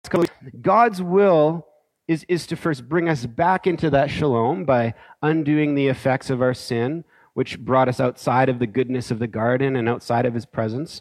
couple 0.04 0.20
weeks, 0.20 0.54
God's 0.60 1.00
will 1.00 1.66
is, 2.06 2.26
is 2.28 2.46
to 2.48 2.56
first 2.56 2.86
bring 2.86 3.08
us 3.08 3.24
back 3.24 3.66
into 3.66 3.88
that 3.88 4.10
shalom 4.10 4.66
by 4.66 4.92
undoing 5.22 5.74
the 5.74 5.88
effects 5.88 6.28
of 6.28 6.42
our 6.42 6.52
sin, 6.52 7.04
which 7.32 7.58
brought 7.58 7.88
us 7.88 7.98
outside 7.98 8.50
of 8.50 8.58
the 8.58 8.66
goodness 8.66 9.10
of 9.10 9.20
the 9.20 9.26
garden 9.26 9.74
and 9.74 9.88
outside 9.88 10.26
of 10.26 10.34
his 10.34 10.44
presence. 10.44 11.00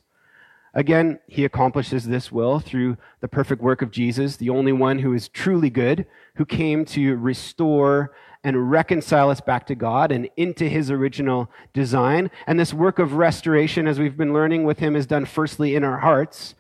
Again, 0.74 1.20
he 1.28 1.44
accomplishes 1.44 2.06
this 2.06 2.32
will 2.32 2.62
through 2.62 2.96
the 3.20 3.28
perfect 3.28 3.62
work 3.62 3.82
of 3.82 3.92
Jesus, 3.92 4.38
the 4.38 4.52
only 4.52 4.72
one 4.72 5.00
who 5.00 5.14
is 5.14 5.28
truly 5.28 5.70
good, 5.70 6.06
who 6.36 6.46
came 6.46 6.86
to 6.86 7.18
restore 7.18 8.14
and 8.46 8.72
reconcile 8.72 9.30
us 9.30 9.42
back 9.42 9.68
to 9.68 9.76
God 9.76 10.14
and 10.14 10.30
into 10.38 10.70
his 10.70 10.90
original 10.90 11.52
design. 11.74 12.32
And 12.48 12.58
this 12.58 12.74
work 12.74 12.98
of 12.98 13.16
restoration, 13.16 13.90
as 13.90 14.00
we've 14.00 14.16
been 14.16 14.32
learning 14.32 14.64
with 14.64 14.80
him, 14.80 14.96
is 14.96 15.06
done 15.06 15.26
firstly 15.26 15.76
in 15.76 15.84
our 15.84 16.00
hearts 16.00 16.56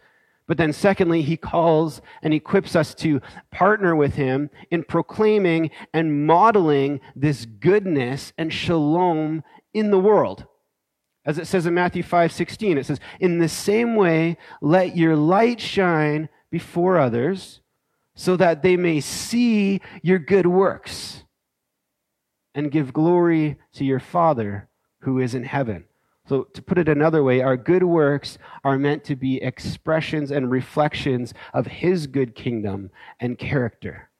but 0.49 0.57
then, 0.57 0.73
secondly, 0.73 1.21
he 1.21 1.38
calls 1.38 2.01
and 2.23 2.33
equips 2.33 2.75
us 2.75 2.95
to 2.95 3.21
partner 3.51 3.95
with 3.95 4.15
him 4.15 4.49
in 4.71 4.83
proclaiming 4.83 5.69
and 5.93 6.25
modeling 6.25 7.01
this 7.15 7.45
goodness 7.45 8.33
and 8.35 8.51
shalom 8.51 9.43
in 9.75 9.91
the 9.91 9.99
world. 9.99 10.47
As 11.23 11.38
it 11.38 11.45
says 11.45 11.67
in 11.67 11.75
Matthew 11.75 12.01
5 12.01 12.31
16, 12.31 12.79
it 12.79 12.88
says, 12.88 12.99
In 13.19 13.38
the 13.38 13.47
same 13.47 13.95
way, 13.95 14.38
let 14.59 14.97
your 14.97 15.15
light 15.15 15.62
shine 15.62 16.29
before 16.49 16.97
others 16.97 17.62
so 18.15 18.35
that 18.35 18.63
they 18.63 18.75
may 18.75 19.01
see 19.01 19.81
your 20.01 20.17
good 20.17 20.47
works 20.47 21.25
and 22.55 22.71
give 22.71 22.91
glory 22.91 23.59
to 23.73 23.85
your 23.85 23.99
Father 23.99 24.67
who 25.01 25.19
is 25.19 25.35
in 25.35 25.43
heaven. 25.43 25.85
So, 26.29 26.43
to 26.43 26.61
put 26.61 26.77
it 26.77 26.87
another 26.87 27.23
way, 27.23 27.41
our 27.41 27.57
good 27.57 27.81
works 27.81 28.37
are 28.63 28.77
meant 28.77 29.03
to 29.05 29.15
be 29.15 29.41
expressions 29.41 30.29
and 30.29 30.51
reflections 30.51 31.33
of 31.55 31.65
His 31.65 32.05
good 32.05 32.35
kingdom 32.35 32.91
and 33.19 33.35
character. 33.35 34.11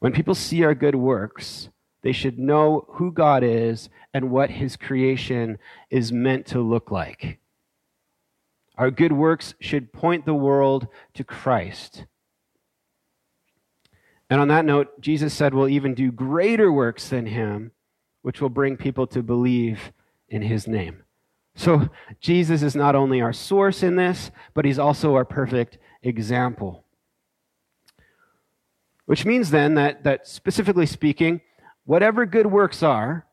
When 0.00 0.12
people 0.12 0.34
see 0.34 0.64
our 0.64 0.74
good 0.74 0.96
works, 0.96 1.68
they 2.02 2.10
should 2.10 2.40
know 2.40 2.86
who 2.94 3.12
God 3.12 3.44
is 3.44 3.88
and 4.12 4.32
what 4.32 4.50
His 4.50 4.74
creation 4.74 5.58
is 5.90 6.10
meant 6.10 6.46
to 6.46 6.60
look 6.60 6.90
like. 6.90 7.38
Our 8.76 8.90
good 8.90 9.12
works 9.12 9.54
should 9.60 9.92
point 9.92 10.26
the 10.26 10.34
world 10.34 10.88
to 11.14 11.22
Christ. 11.22 12.04
And 14.28 14.40
on 14.40 14.48
that 14.48 14.64
note, 14.64 15.00
Jesus 15.00 15.32
said 15.32 15.54
we'll 15.54 15.68
even 15.68 15.94
do 15.94 16.10
greater 16.10 16.72
works 16.72 17.10
than 17.10 17.26
Him 17.26 17.70
which 18.22 18.40
will 18.40 18.48
bring 18.48 18.76
people 18.76 19.06
to 19.06 19.22
believe 19.22 19.92
in 20.28 20.42
his 20.42 20.66
name. 20.66 21.02
So 21.56 21.88
Jesus 22.20 22.62
is 22.62 22.76
not 22.76 22.94
only 22.94 23.20
our 23.20 23.32
source 23.32 23.82
in 23.82 23.96
this, 23.96 24.30
but 24.54 24.64
he's 24.64 24.78
also 24.78 25.14
our 25.14 25.24
perfect 25.24 25.78
example. 26.02 26.84
Which 29.06 29.24
means 29.24 29.50
then 29.50 29.74
that, 29.74 30.04
that 30.04 30.28
specifically 30.28 30.86
speaking, 30.86 31.40
whatever 31.84 32.26
good 32.26 32.46
works 32.46 32.82
are, 32.82 33.26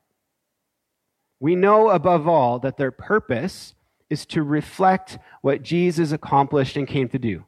we 1.40 1.56
know 1.56 1.90
above 1.90 2.28
all 2.28 2.60
that 2.60 2.78
their 2.78 2.92
purpose 2.92 3.76
is 4.10 4.26
to 4.28 4.42
reflect 4.42 5.18
what 5.42 5.62
Jesus 5.62 6.12
accomplished 6.12 6.78
and 6.78 6.88
came 6.88 7.10
to 7.10 7.20
do. 7.20 7.44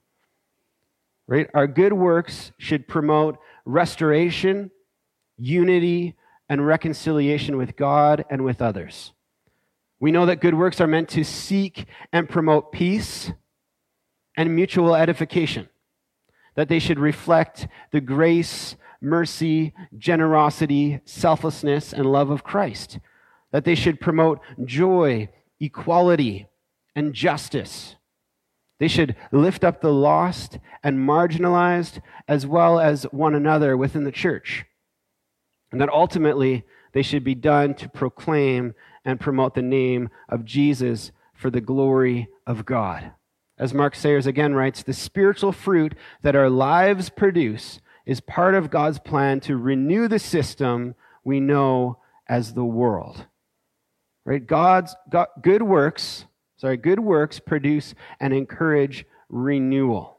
Right? 1.27 1.49
Our 1.53 1.67
good 1.67 1.93
works 1.93 2.51
should 2.57 2.87
promote 2.87 3.39
restoration, 3.65 4.71
unity, 5.37 6.15
and 6.49 6.65
reconciliation 6.65 7.57
with 7.57 7.75
God 7.75 8.25
and 8.29 8.43
with 8.43 8.61
others. 8.61 9.13
We 9.99 10.11
know 10.11 10.25
that 10.27 10.41
good 10.41 10.53
works 10.53 10.79
are 10.79 10.87
meant 10.87 11.09
to 11.09 11.23
seek 11.23 11.85
and 12.13 12.29
promote 12.29 12.71
peace 12.71 13.31
and 14.35 14.55
mutual 14.55 14.95
edification, 14.95 15.67
that 16.55 16.69
they 16.69 16.79
should 16.79 16.99
reflect 16.99 17.67
the 17.91 18.01
grace, 18.01 18.75
mercy, 19.01 19.73
generosity, 19.97 21.01
selflessness, 21.05 21.91
and 21.93 22.05
love 22.05 22.29
of 22.29 22.43
Christ, 22.43 22.99
that 23.51 23.65
they 23.65 23.75
should 23.75 23.99
promote 23.99 24.39
joy, 24.63 25.29
equality, 25.59 26.47
and 26.95 27.13
justice. 27.13 27.95
They 28.79 28.87
should 28.87 29.15
lift 29.31 29.63
up 29.63 29.81
the 29.81 29.91
lost 29.91 30.59
and 30.83 30.99
marginalized 30.99 31.99
as 32.27 32.45
well 32.45 32.79
as 32.79 33.03
one 33.05 33.33
another 33.33 33.75
within 33.75 34.03
the 34.03 34.11
church 34.11 34.66
and 35.71 35.81
that 35.81 35.89
ultimately 35.89 36.63
they 36.93 37.01
should 37.01 37.23
be 37.23 37.35
done 37.35 37.73
to 37.75 37.89
proclaim 37.89 38.73
and 39.03 39.19
promote 39.19 39.55
the 39.55 39.61
name 39.61 40.09
of 40.29 40.45
Jesus 40.45 41.11
for 41.33 41.49
the 41.49 41.61
glory 41.61 42.27
of 42.45 42.65
God. 42.65 43.11
As 43.59 43.73
Mark 43.73 43.95
Sayers 43.95 44.27
again 44.27 44.53
writes, 44.53 44.83
the 44.83 44.93
spiritual 44.93 45.51
fruit 45.51 45.95
that 46.21 46.35
our 46.35 46.49
lives 46.49 47.09
produce 47.09 47.79
is 48.05 48.21
part 48.21 48.53
of 48.53 48.69
God's 48.69 48.99
plan 48.99 49.39
to 49.41 49.57
renew 49.57 50.07
the 50.07 50.19
system 50.19 50.95
we 51.23 51.39
know 51.39 51.99
as 52.27 52.53
the 52.53 52.65
world. 52.65 53.25
Right? 54.25 54.45
God's 54.45 54.95
God, 55.09 55.27
good 55.41 55.61
works, 55.61 56.25
sorry, 56.57 56.77
good 56.77 56.99
works 56.99 57.39
produce 57.39 57.95
and 58.19 58.33
encourage 58.33 59.05
renewal. 59.29 60.17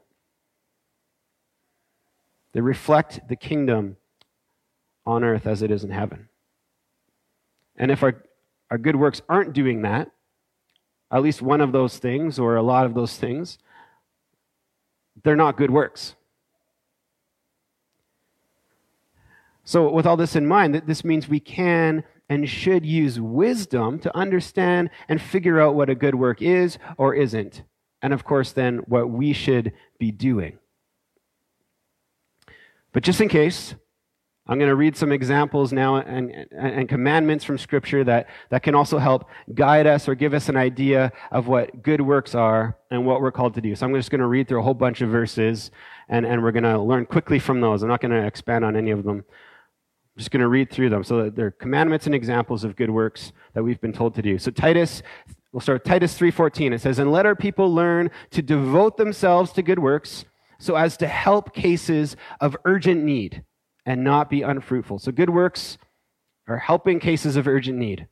They 2.53 2.61
reflect 2.61 3.27
the 3.29 3.35
kingdom 3.35 3.97
on 5.05 5.23
earth 5.23 5.47
as 5.47 5.61
it 5.61 5.71
is 5.71 5.83
in 5.83 5.91
heaven. 5.91 6.29
And 7.75 7.91
if 7.91 8.03
our, 8.03 8.23
our 8.69 8.77
good 8.77 8.95
works 8.95 9.21
aren't 9.29 9.53
doing 9.53 9.81
that, 9.83 10.11
at 11.11 11.23
least 11.23 11.41
one 11.41 11.61
of 11.61 11.71
those 11.71 11.97
things 11.97 12.37
or 12.37 12.55
a 12.55 12.61
lot 12.61 12.85
of 12.85 12.93
those 12.93 13.17
things, 13.17 13.57
they're 15.23 15.35
not 15.35 15.57
good 15.57 15.71
works. 15.71 16.15
So, 19.63 19.91
with 19.91 20.05
all 20.05 20.17
this 20.17 20.35
in 20.35 20.47
mind, 20.47 20.81
this 20.87 21.03
means 21.03 21.29
we 21.29 21.39
can 21.39 22.03
and 22.27 22.47
should 22.47 22.85
use 22.85 23.19
wisdom 23.19 23.99
to 23.99 24.15
understand 24.15 24.89
and 25.07 25.21
figure 25.21 25.59
out 25.59 25.75
what 25.75 25.89
a 25.89 25.95
good 25.95 26.15
work 26.15 26.41
is 26.41 26.77
or 26.97 27.13
isn't. 27.13 27.63
And 28.01 28.13
of 28.13 28.23
course, 28.23 28.51
then 28.51 28.77
what 28.87 29.09
we 29.09 29.33
should 29.33 29.73
be 29.97 30.11
doing. 30.11 30.59
But 32.91 33.03
just 33.03 33.21
in 33.21 33.29
case, 33.29 33.75
I'm 34.49 34.57
going 34.57 34.69
to 34.69 34.75
read 34.75 34.97
some 34.97 35.11
examples 35.11 35.71
now 35.71 35.97
and, 35.97 36.31
and, 36.31 36.47
and, 36.51 36.89
commandments 36.89 37.45
from 37.45 37.59
Scripture 37.59 38.03
that, 38.05 38.27
that 38.49 38.63
can 38.63 38.73
also 38.73 38.97
help 38.97 39.29
guide 39.53 39.85
us 39.85 40.09
or 40.09 40.15
give 40.15 40.33
us 40.33 40.49
an 40.49 40.57
idea 40.57 41.11
of 41.31 41.47
what 41.47 41.83
good 41.83 42.01
works 42.01 42.33
are 42.33 42.75
and 42.89 43.05
what 43.05 43.21
we're 43.21 43.31
called 43.31 43.53
to 43.53 43.61
do. 43.61 43.75
So 43.75 43.85
I'm 43.85 43.93
just 43.93 44.09
going 44.09 44.21
to 44.21 44.27
read 44.27 44.47
through 44.47 44.61
a 44.61 44.63
whole 44.63 44.73
bunch 44.73 45.01
of 45.01 45.09
verses 45.09 45.69
and, 46.07 46.25
and 46.25 46.41
we're 46.41 46.51
going 46.51 46.63
to 46.63 46.79
learn 46.79 47.05
quickly 47.05 47.37
from 47.37 47.61
those. 47.61 47.83
I'm 47.83 47.89
not 47.89 48.01
going 48.01 48.11
to 48.11 48.25
expand 48.25 48.65
on 48.65 48.75
any 48.75 48.89
of 48.89 49.03
them. 49.03 49.17
I'm 49.17 50.17
just 50.17 50.31
going 50.31 50.41
to 50.41 50.47
read 50.47 50.71
through 50.71 50.89
them. 50.89 51.03
So 51.03 51.29
they're 51.29 51.51
commandments 51.51 52.07
and 52.07 52.15
examples 52.15 52.63
of 52.63 52.75
good 52.75 52.89
works 52.89 53.31
that 53.53 53.61
we've 53.61 53.79
been 53.79 53.93
told 53.93 54.15
to 54.15 54.23
do. 54.23 54.39
So 54.39 54.49
Titus, 54.49 55.03
we'll 55.51 55.61
start 55.61 55.85
Titus 55.85 56.17
3.14. 56.17 56.73
It 56.73 56.81
says, 56.81 56.97
And 56.97 57.11
let 57.11 57.27
our 57.27 57.35
people 57.35 57.71
learn 57.71 58.09
to 58.31 58.41
devote 58.41 58.97
themselves 58.97 59.51
to 59.51 59.61
good 59.61 59.77
works 59.77 60.25
so 60.57 60.73
as 60.73 60.97
to 60.97 61.07
help 61.07 61.53
cases 61.53 62.17
of 62.41 62.57
urgent 62.65 63.03
need 63.03 63.43
and 63.89 64.03
not 64.03 64.29
be 64.29 64.43
unfruitful. 64.43 64.99
So 64.99 65.11
good 65.11 65.31
works 65.31 65.79
are 66.47 66.59
helping 66.59 66.99
cases 66.99 67.35
of 67.35 67.47
urgent 67.47 67.79
need. 67.79 68.07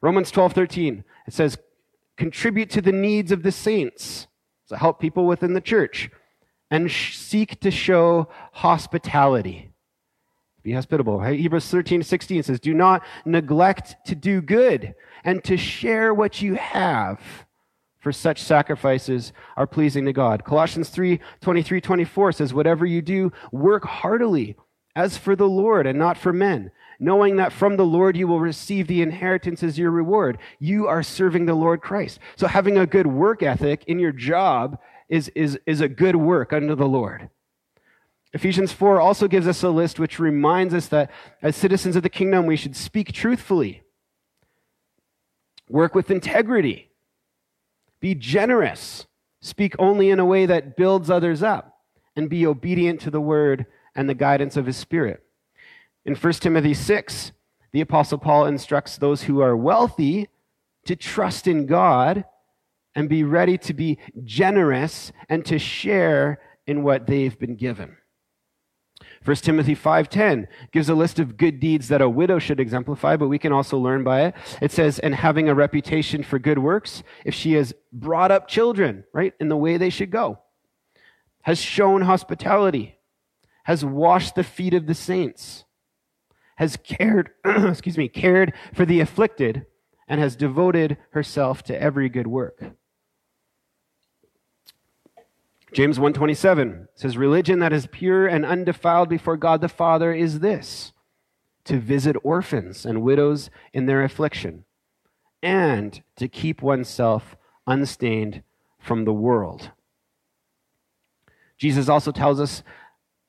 Romans 0.00 0.30
12, 0.30 0.54
13, 0.54 1.04
it 1.26 1.34
says, 1.34 1.58
contribute 2.16 2.70
to 2.70 2.80
the 2.80 2.92
needs 2.92 3.30
of 3.30 3.42
the 3.42 3.52
saints. 3.52 4.26
So 4.64 4.76
help 4.76 4.98
people 4.98 5.26
within 5.26 5.52
the 5.52 5.60
church. 5.60 6.10
And 6.70 6.90
sh- 6.90 7.14
seek 7.14 7.60
to 7.60 7.70
show 7.70 8.28
hospitality. 8.52 9.68
Be 10.62 10.72
hospitable. 10.72 11.20
Hebrews 11.20 11.68
13, 11.68 12.02
16 12.02 12.44
says, 12.44 12.58
do 12.58 12.72
not 12.72 13.04
neglect 13.26 13.96
to 14.06 14.14
do 14.14 14.40
good 14.40 14.94
and 15.24 15.44
to 15.44 15.58
share 15.58 16.14
what 16.14 16.40
you 16.40 16.54
have 16.54 17.20
for 17.98 18.12
such 18.12 18.42
sacrifices 18.42 19.34
are 19.58 19.66
pleasing 19.66 20.06
to 20.06 20.12
God. 20.14 20.44
Colossians 20.44 20.88
3, 20.88 21.20
23, 21.42 21.82
24 21.82 22.32
says, 22.32 22.54
whatever 22.54 22.86
you 22.86 23.02
do, 23.02 23.30
work 23.52 23.84
heartily 23.84 24.56
as 24.98 25.16
for 25.16 25.36
the 25.36 25.48
Lord 25.48 25.86
and 25.86 25.96
not 25.96 26.18
for 26.18 26.32
men, 26.32 26.72
knowing 26.98 27.36
that 27.36 27.52
from 27.52 27.76
the 27.76 27.86
Lord 27.86 28.16
you 28.16 28.26
will 28.26 28.40
receive 28.40 28.88
the 28.88 29.00
inheritance 29.00 29.62
as 29.62 29.78
your 29.78 29.92
reward. 29.92 30.38
You 30.58 30.88
are 30.88 31.04
serving 31.04 31.46
the 31.46 31.54
Lord 31.54 31.80
Christ. 31.80 32.18
So 32.34 32.48
having 32.48 32.76
a 32.76 32.84
good 32.84 33.06
work 33.06 33.40
ethic 33.40 33.84
in 33.86 34.00
your 34.00 34.10
job 34.10 34.76
is, 35.08 35.28
is, 35.36 35.56
is 35.66 35.80
a 35.80 35.88
good 35.88 36.16
work 36.16 36.52
under 36.52 36.74
the 36.74 36.88
Lord. 36.88 37.30
Ephesians 38.32 38.72
4 38.72 39.00
also 39.00 39.28
gives 39.28 39.46
us 39.46 39.62
a 39.62 39.70
list 39.70 40.00
which 40.00 40.18
reminds 40.18 40.74
us 40.74 40.88
that 40.88 41.12
as 41.42 41.54
citizens 41.54 41.94
of 41.94 42.02
the 42.02 42.10
kingdom, 42.10 42.44
we 42.44 42.56
should 42.56 42.74
speak 42.74 43.12
truthfully, 43.12 43.82
work 45.68 45.94
with 45.94 46.10
integrity, 46.10 46.90
be 48.00 48.16
generous, 48.16 49.06
speak 49.40 49.76
only 49.78 50.10
in 50.10 50.18
a 50.18 50.26
way 50.26 50.44
that 50.44 50.76
builds 50.76 51.08
others 51.08 51.40
up, 51.40 51.84
and 52.16 52.28
be 52.28 52.44
obedient 52.44 53.00
to 53.02 53.12
the 53.12 53.20
word 53.20 53.64
and 53.98 54.08
the 54.08 54.14
guidance 54.14 54.56
of 54.56 54.66
his 54.66 54.76
Spirit. 54.76 55.24
In 56.04 56.14
1 56.14 56.32
Timothy 56.34 56.72
6, 56.72 57.32
the 57.72 57.80
Apostle 57.80 58.18
Paul 58.18 58.46
instructs 58.46 58.96
those 58.96 59.24
who 59.24 59.40
are 59.40 59.56
wealthy 59.56 60.28
to 60.84 60.94
trust 60.94 61.48
in 61.48 61.66
God 61.66 62.24
and 62.94 63.08
be 63.08 63.24
ready 63.24 63.58
to 63.58 63.74
be 63.74 63.98
generous 64.22 65.10
and 65.28 65.44
to 65.46 65.58
share 65.58 66.38
in 66.64 66.84
what 66.84 67.08
they've 67.08 67.36
been 67.36 67.56
given. 67.56 67.96
1 69.24 69.36
Timothy 69.42 69.74
5:10 69.74 70.46
gives 70.70 70.88
a 70.88 70.94
list 70.94 71.18
of 71.18 71.36
good 71.36 71.58
deeds 71.58 71.88
that 71.88 72.00
a 72.00 72.08
widow 72.08 72.38
should 72.38 72.60
exemplify, 72.60 73.16
but 73.16 73.26
we 73.26 73.38
can 73.38 73.52
also 73.52 73.76
learn 73.76 74.04
by 74.04 74.26
it. 74.26 74.34
It 74.62 74.70
says, 74.70 75.00
"And 75.00 75.16
having 75.16 75.48
a 75.48 75.56
reputation 75.56 76.22
for 76.22 76.38
good 76.38 76.60
works, 76.60 77.02
if 77.24 77.34
she 77.34 77.54
has 77.54 77.74
brought 77.92 78.30
up 78.30 78.46
children, 78.46 79.04
right, 79.12 79.34
in 79.40 79.48
the 79.48 79.56
way 79.56 79.76
they 79.76 79.90
should 79.90 80.12
go, 80.12 80.38
has 81.42 81.58
shown 81.58 82.02
hospitality, 82.02 82.97
has 83.68 83.84
washed 83.84 84.34
the 84.34 84.42
feet 84.42 84.72
of 84.72 84.86
the 84.86 84.94
saints, 84.94 85.66
has 86.56 86.78
cared, 86.78 87.30
excuse 87.44 87.98
me, 87.98 88.08
cared 88.08 88.54
for 88.72 88.86
the 88.86 88.98
afflicted, 88.98 89.66
and 90.08 90.18
has 90.18 90.34
devoted 90.34 90.96
herself 91.10 91.62
to 91.62 91.78
every 91.80 92.08
good 92.08 92.26
work. 92.26 92.62
James 95.74 95.98
1:27 95.98 96.88
says 96.94 97.18
religion 97.18 97.58
that 97.58 97.74
is 97.74 97.86
pure 97.86 98.26
and 98.26 98.46
undefiled 98.46 99.10
before 99.10 99.36
God 99.36 99.60
the 99.60 99.68
Father 99.68 100.14
is 100.14 100.40
this 100.40 100.92
to 101.64 101.78
visit 101.78 102.16
orphans 102.24 102.86
and 102.86 103.02
widows 103.02 103.50
in 103.74 103.84
their 103.84 104.02
affliction 104.02 104.64
and 105.42 106.02
to 106.16 106.26
keep 106.26 106.62
oneself 106.62 107.36
unstained 107.66 108.42
from 108.78 109.04
the 109.04 109.12
world. 109.12 109.72
Jesus 111.58 111.90
also 111.90 112.12
tells 112.12 112.40
us 112.40 112.62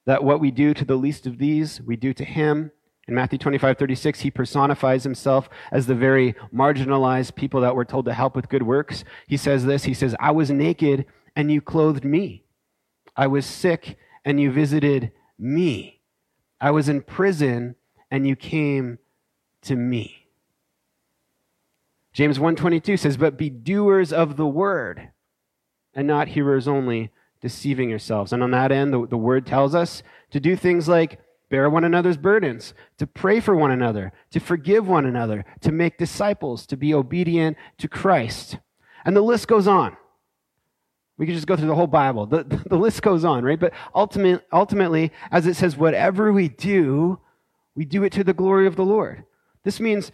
that 0.06 0.24
what 0.24 0.40
we 0.40 0.52
do 0.52 0.74
to 0.74 0.86
the 0.86 0.96
least 0.96 1.28
of 1.28 1.38
these, 1.38 1.82
we 1.82 1.96
do 1.96 2.14
to 2.14 2.26
him. 2.26 2.72
In 3.08 3.16
Matthew 3.16 3.40
25, 3.40 3.78
36, 3.78 4.20
he 4.22 4.32
personifies 4.32 5.04
himself 5.04 5.50
as 5.72 5.88
the 5.88 5.96
very 5.96 6.36
marginalized 6.54 7.36
people 7.36 7.62
that 7.62 7.76
were 7.76 7.86
told 7.86 8.06
to 8.06 8.14
help 8.14 8.36
with 8.36 8.50
good 8.50 8.64
works. 8.64 9.04
He 9.28 9.38
says 9.38 9.66
this 9.66 9.86
He 9.86 9.94
says, 9.94 10.16
I 10.20 10.32
was 10.32 10.52
naked 10.52 11.06
and 11.36 11.52
you 11.52 11.62
clothed 11.62 12.06
me. 12.06 12.44
I 13.16 13.28
was 13.28 13.46
sick 13.46 13.98
and 14.24 14.40
you 14.40 14.52
visited 14.52 15.12
me. 15.38 16.02
I 16.62 16.72
was 16.72 16.90
in 16.90 17.02
prison 17.02 17.76
and 18.12 18.28
you 18.28 18.36
came 18.36 19.00
to 19.64 19.76
me. 19.76 20.28
James 22.14 22.40
1:22 22.40 22.98
says, 22.98 23.18
"But 23.18 23.38
be 23.38 23.50
doers 23.50 24.12
of 24.12 24.36
the 24.36 24.48
word, 24.48 25.12
and 25.94 26.08
not 26.08 26.30
hearers 26.30 26.68
only, 26.68 27.12
deceiving 27.42 27.90
yourselves." 27.90 28.34
And 28.34 28.44
on 28.44 28.52
that 28.52 28.72
end, 28.72 28.94
the, 28.94 29.08
the 29.08 29.18
word 29.18 29.46
tells 29.46 29.76
us 29.76 30.04
to 30.32 30.40
do 30.40 30.56
things 30.56 30.88
like 30.88 31.20
bear 31.50 31.70
one 31.70 31.84
another's 31.84 32.18
burdens, 32.18 32.74
to 32.98 33.08
pray 33.08 33.40
for 33.40 33.56
one 33.56 33.72
another, 33.72 34.14
to 34.32 34.40
forgive 34.40 34.88
one 34.88 35.06
another, 35.06 35.46
to 35.62 35.72
make 35.72 35.98
disciples, 35.98 36.66
to 36.68 36.78
be 36.78 36.94
obedient 36.94 37.58
to 37.80 37.88
Christ. 37.88 38.58
And 39.04 39.16
the 39.16 39.22
list 39.22 39.48
goes 39.48 39.68
on. 39.68 39.98
We 41.18 41.26
could 41.26 41.36
just 41.36 41.48
go 41.48 41.58
through 41.58 41.68
the 41.68 41.76
whole 41.76 41.88
Bible. 41.88 42.26
The, 42.26 42.44
the 42.70 42.78
list 42.78 43.02
goes 43.02 43.26
on, 43.26 43.44
right? 43.44 43.60
But 43.60 43.74
ultimate, 43.94 44.46
ultimately, 44.54 45.12
as 45.32 45.48
it 45.48 45.56
says, 45.56 45.76
whatever 45.76 46.32
we 46.32 46.48
do, 46.50 47.20
we 47.76 47.86
do 47.86 48.04
it 48.04 48.14
to 48.14 48.24
the 48.24 48.34
glory 48.34 48.68
of 48.68 48.76
the 48.76 48.86
Lord. 48.86 49.26
This 49.64 49.80
means 49.80 50.12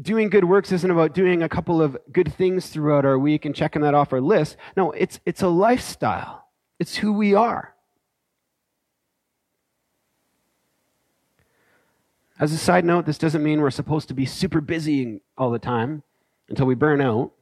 doing 0.00 0.30
good 0.30 0.44
works 0.44 0.72
isn't 0.72 0.90
about 0.90 1.14
doing 1.14 1.42
a 1.42 1.48
couple 1.48 1.82
of 1.82 1.96
good 2.12 2.32
things 2.32 2.68
throughout 2.68 3.04
our 3.04 3.18
week 3.18 3.44
and 3.44 3.54
checking 3.54 3.82
that 3.82 3.94
off 3.94 4.12
our 4.12 4.20
list. 4.20 4.56
No, 4.76 4.92
it's, 4.92 5.20
it's 5.26 5.42
a 5.42 5.48
lifestyle. 5.48 6.46
It's 6.80 6.96
who 6.96 7.12
we 7.12 7.34
are. 7.34 7.74
As 12.40 12.52
a 12.52 12.58
side 12.58 12.86
note, 12.86 13.04
this 13.04 13.18
doesn't 13.18 13.42
mean 13.42 13.60
we're 13.60 13.70
supposed 13.70 14.08
to 14.08 14.14
be 14.14 14.24
super 14.24 14.62
busy 14.62 15.20
all 15.36 15.50
the 15.50 15.58
time 15.58 16.02
until 16.48 16.64
we 16.64 16.74
burn 16.74 17.02
out. 17.02 17.32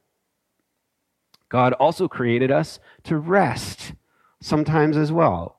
God 1.47 1.71
also 1.73 2.09
created 2.09 2.51
us 2.51 2.81
to 3.03 3.17
rest 3.17 3.93
sometimes 4.41 4.97
as 4.97 5.09
well. 5.09 5.55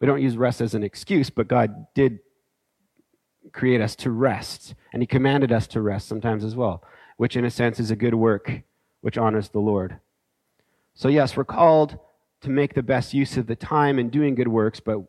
We 0.00 0.06
don't 0.06 0.20
use 0.20 0.36
rest 0.36 0.60
as 0.60 0.74
an 0.74 0.84
excuse, 0.84 1.30
but 1.30 1.48
God 1.48 1.86
did 1.94 2.18
create 3.52 3.80
us 3.80 3.96
to 3.96 4.10
rest, 4.10 4.74
and 4.92 5.02
He 5.02 5.06
commanded 5.06 5.50
us 5.50 5.66
to 5.68 5.80
rest 5.80 6.06
sometimes 6.06 6.44
as 6.44 6.54
well, 6.54 6.84
which 7.16 7.36
in 7.36 7.46
a 7.46 7.50
sense 7.50 7.80
is 7.80 7.90
a 7.90 7.96
good 7.96 8.14
work 8.14 8.60
which 9.00 9.16
honors 9.16 9.48
the 9.48 9.60
Lord. 9.60 9.98
So, 10.92 11.08
yes, 11.08 11.38
we're 11.38 11.44
called 11.44 11.98
to 12.42 12.50
make 12.50 12.74
the 12.74 12.82
best 12.82 13.14
use 13.14 13.36
of 13.36 13.46
the 13.46 13.56
time 13.56 13.98
and 13.98 14.10
doing 14.10 14.34
good 14.34 14.48
works, 14.48 14.80
but 14.80 15.02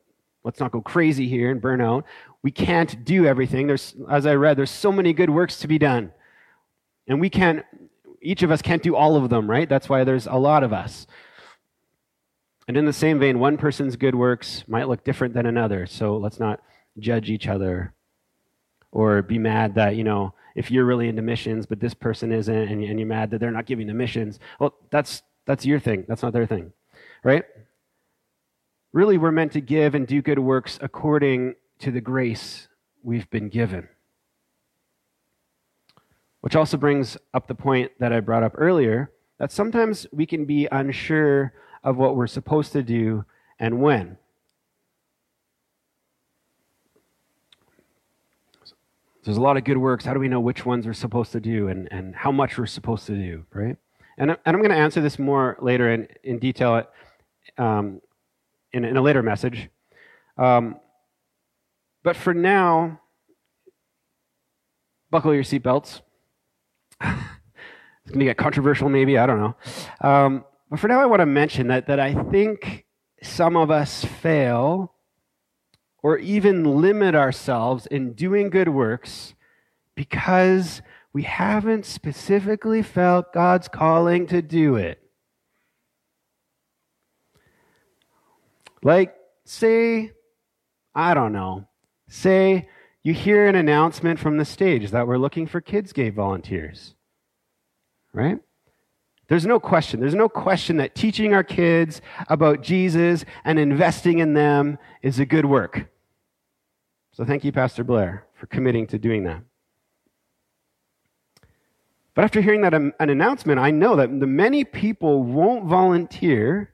let's 0.44 0.60
not 0.60 0.72
go 0.72 0.82
crazy 0.82 1.28
here 1.28 1.52
and 1.52 1.62
burn 1.62 1.82
out. 1.82 2.06
We 2.42 2.52
can't 2.52 3.04
do 3.06 3.26
everything. 3.26 3.68
There's, 3.68 3.96
as 4.10 4.26
I 4.26 4.36
read, 4.36 4.58
there's 4.58 4.72
so 4.72 4.92
many 4.92 5.14
good 5.14 5.30
works 5.30 5.60
to 5.60 5.68
be 5.68 5.78
done. 5.78 6.12
And 7.08 7.20
we 7.20 7.30
can't, 7.30 7.66
each 8.22 8.44
of 8.44 8.52
us 8.52 8.62
can't 8.62 8.84
do 8.84 8.96
all 8.96 9.16
of 9.16 9.30
them, 9.30 9.50
right? 9.50 9.68
That's 9.68 9.90
why 9.90 10.04
there's 10.04 10.28
a 10.28 10.36
lot 10.36 10.64
of 10.64 10.74
us. 10.74 11.08
And 12.68 12.78
in 12.78 12.86
the 12.86 12.94
same 12.94 13.20
vein, 13.20 13.40
one 13.40 13.58
person's 13.58 13.96
good 13.96 14.16
works 14.16 14.64
might 14.68 14.88
look 14.88 15.04
different 15.04 15.34
than 15.34 15.48
another. 15.48 15.88
So 15.88 16.18
let's 16.18 16.40
not 16.40 16.62
judge 17.00 17.30
each 17.30 17.48
other 17.48 17.94
or 18.92 19.22
be 19.22 19.40
mad 19.40 19.76
that, 19.76 19.96
you 19.96 20.04
know, 20.04 20.34
if 20.56 20.70
you're 20.70 20.86
really 20.86 21.08
into 21.08 21.22
missions, 21.22 21.66
but 21.66 21.80
this 21.80 21.94
person 21.94 22.32
isn't, 22.32 22.56
and, 22.56 22.84
you're 22.84 23.08
mad 23.08 23.32
that 23.32 23.40
they're 23.40 23.52
not 23.52 23.66
giving 23.66 23.88
the 23.88 23.94
missions. 23.94 24.40
Well, 24.60 24.76
that's, 24.92 25.24
that's 25.46 25.66
your 25.66 25.80
thing. 25.80 26.06
That's 26.08 26.22
not 26.22 26.34
their 26.34 26.46
thing, 26.46 26.72
right? 27.24 27.44
Really, 28.92 29.18
we're 29.18 29.32
meant 29.32 29.52
to 29.54 29.62
give 29.62 29.96
and 29.96 30.08
do 30.08 30.22
good 30.22 30.40
works 30.40 30.80
according 30.82 31.56
to 31.80 31.92
the 31.92 32.02
grace 32.02 32.68
we've 33.04 33.30
been 33.30 33.50
given. 33.50 33.88
Which 36.42 36.56
also 36.56 36.78
brings 36.78 37.18
up 37.34 37.48
the 37.48 37.56
point 37.56 37.92
that 38.00 38.14
I 38.14 38.20
brought 38.20 38.44
up 38.44 38.54
earlier 38.56 39.12
that 39.38 39.52
sometimes 39.52 40.06
we 40.12 40.26
can 40.26 40.46
be 40.46 40.68
unsure 40.72 41.54
of 41.84 41.98
what 41.98 42.16
we're 42.16 42.28
supposed 42.28 42.74
to 42.74 42.84
do 42.84 43.26
and 43.60 43.82
when. 43.82 44.18
There's 49.24 49.38
a 49.38 49.42
lot 49.42 49.58
of 49.58 49.64
good 49.64 49.78
works. 49.78 50.06
How 50.06 50.14
do 50.14 50.20
we 50.20 50.28
know 50.28 50.40
which 50.40 50.66
ones 50.66 50.88
we're 50.88 50.94
supposed 50.94 51.32
to 51.34 51.40
do 51.40 51.68
and, 51.68 51.88
and 51.92 52.16
how 52.16 52.32
much 52.32 52.58
we're 52.58 52.66
supposed 52.66 53.06
to 53.08 53.16
do, 53.16 53.46
right? 53.54 53.78
And, 54.18 54.32
and 54.32 54.40
I'm 54.46 54.58
going 54.58 54.72
to 54.72 54.76
answer 54.76 55.02
this 55.02 55.20
more 55.20 55.58
later 55.62 55.92
in, 55.92 56.08
in 56.24 56.40
detail 56.40 56.84
um, 57.60 58.02
in, 58.72 58.86
in, 58.86 58.98
a 58.98 59.02
later 59.02 59.22
message. 59.22 59.70
Um, 60.38 60.78
but 62.04 62.16
for 62.16 62.34
now, 62.34 63.02
buckle 65.12 65.34
your 65.34 65.44
seatbelts. 65.44 66.02
it's 67.02 67.12
going 68.08 68.20
to 68.20 68.26
get 68.26 68.38
controversial, 68.38 68.90
maybe. 68.90 69.18
I 69.18 69.26
don't 69.26 69.40
know. 69.40 69.56
Um, 70.02 70.46
but 70.70 70.80
for 70.80 70.88
now, 70.88 71.02
I 71.02 71.06
want 71.06 71.20
to 71.20 71.26
mention 71.26 71.68
that, 71.68 71.88
that 71.88 72.00
I 72.00 72.14
think 72.14 72.86
some 73.22 73.58
of 73.58 73.70
us 73.70 74.06
fail 74.06 74.94
or 76.02 76.18
even 76.18 76.82
limit 76.82 77.16
ourselves 77.16 77.86
in 77.88 78.14
doing 78.14 78.50
good 78.50 78.70
works 78.70 79.34
because 79.96 80.82
we 81.12 81.24
haven't 81.24 81.86
specifically 81.86 82.82
felt 82.82 83.34
God's 83.34 83.68
calling 83.68 84.28
to 84.28 84.42
do 84.42 84.76
it. 84.76 85.09
Like, 88.82 89.16
say, 89.46 90.12
I 90.96 91.14
don't 91.14 91.34
know, 91.34 91.68
say 92.08 92.70
you 93.04 93.14
hear 93.14 93.48
an 93.48 93.56
announcement 93.56 94.20
from 94.20 94.38
the 94.38 94.46
stage 94.46 94.92
that 94.92 95.08
we're 95.08 95.18
looking 95.18 95.48
for 95.48 95.62
KidsGate 95.62 96.14
volunteers, 96.14 96.96
right? 98.14 98.40
There's 99.28 99.46
no 99.46 99.60
question. 99.60 100.00
There's 100.00 100.16
no 100.16 100.28
question 100.28 100.78
that 100.78 100.96
teaching 100.96 101.34
our 101.34 101.44
kids 101.44 102.02
about 102.30 102.62
Jesus 102.62 103.26
and 103.46 103.60
investing 103.60 104.20
in 104.20 104.34
them 104.34 104.80
is 105.04 105.20
a 105.20 105.26
good 105.26 105.46
work. 105.46 105.88
So 107.12 107.24
thank 107.24 107.44
you, 107.44 107.52
Pastor 107.52 107.84
Blair, 107.84 108.26
for 108.34 108.48
committing 108.48 108.88
to 108.88 108.98
doing 108.98 109.24
that. 109.26 109.42
But 112.16 112.24
after 112.24 112.42
hearing 112.42 112.62
that 112.62 112.74
um, 112.74 112.92
an 113.00 113.10
announcement, 113.10 113.60
I 113.60 113.72
know 113.72 113.96
that 113.96 114.20
the 114.20 114.28
many 114.28 114.64
people 114.64 115.24
won't 115.24 115.66
volunteer 115.66 116.74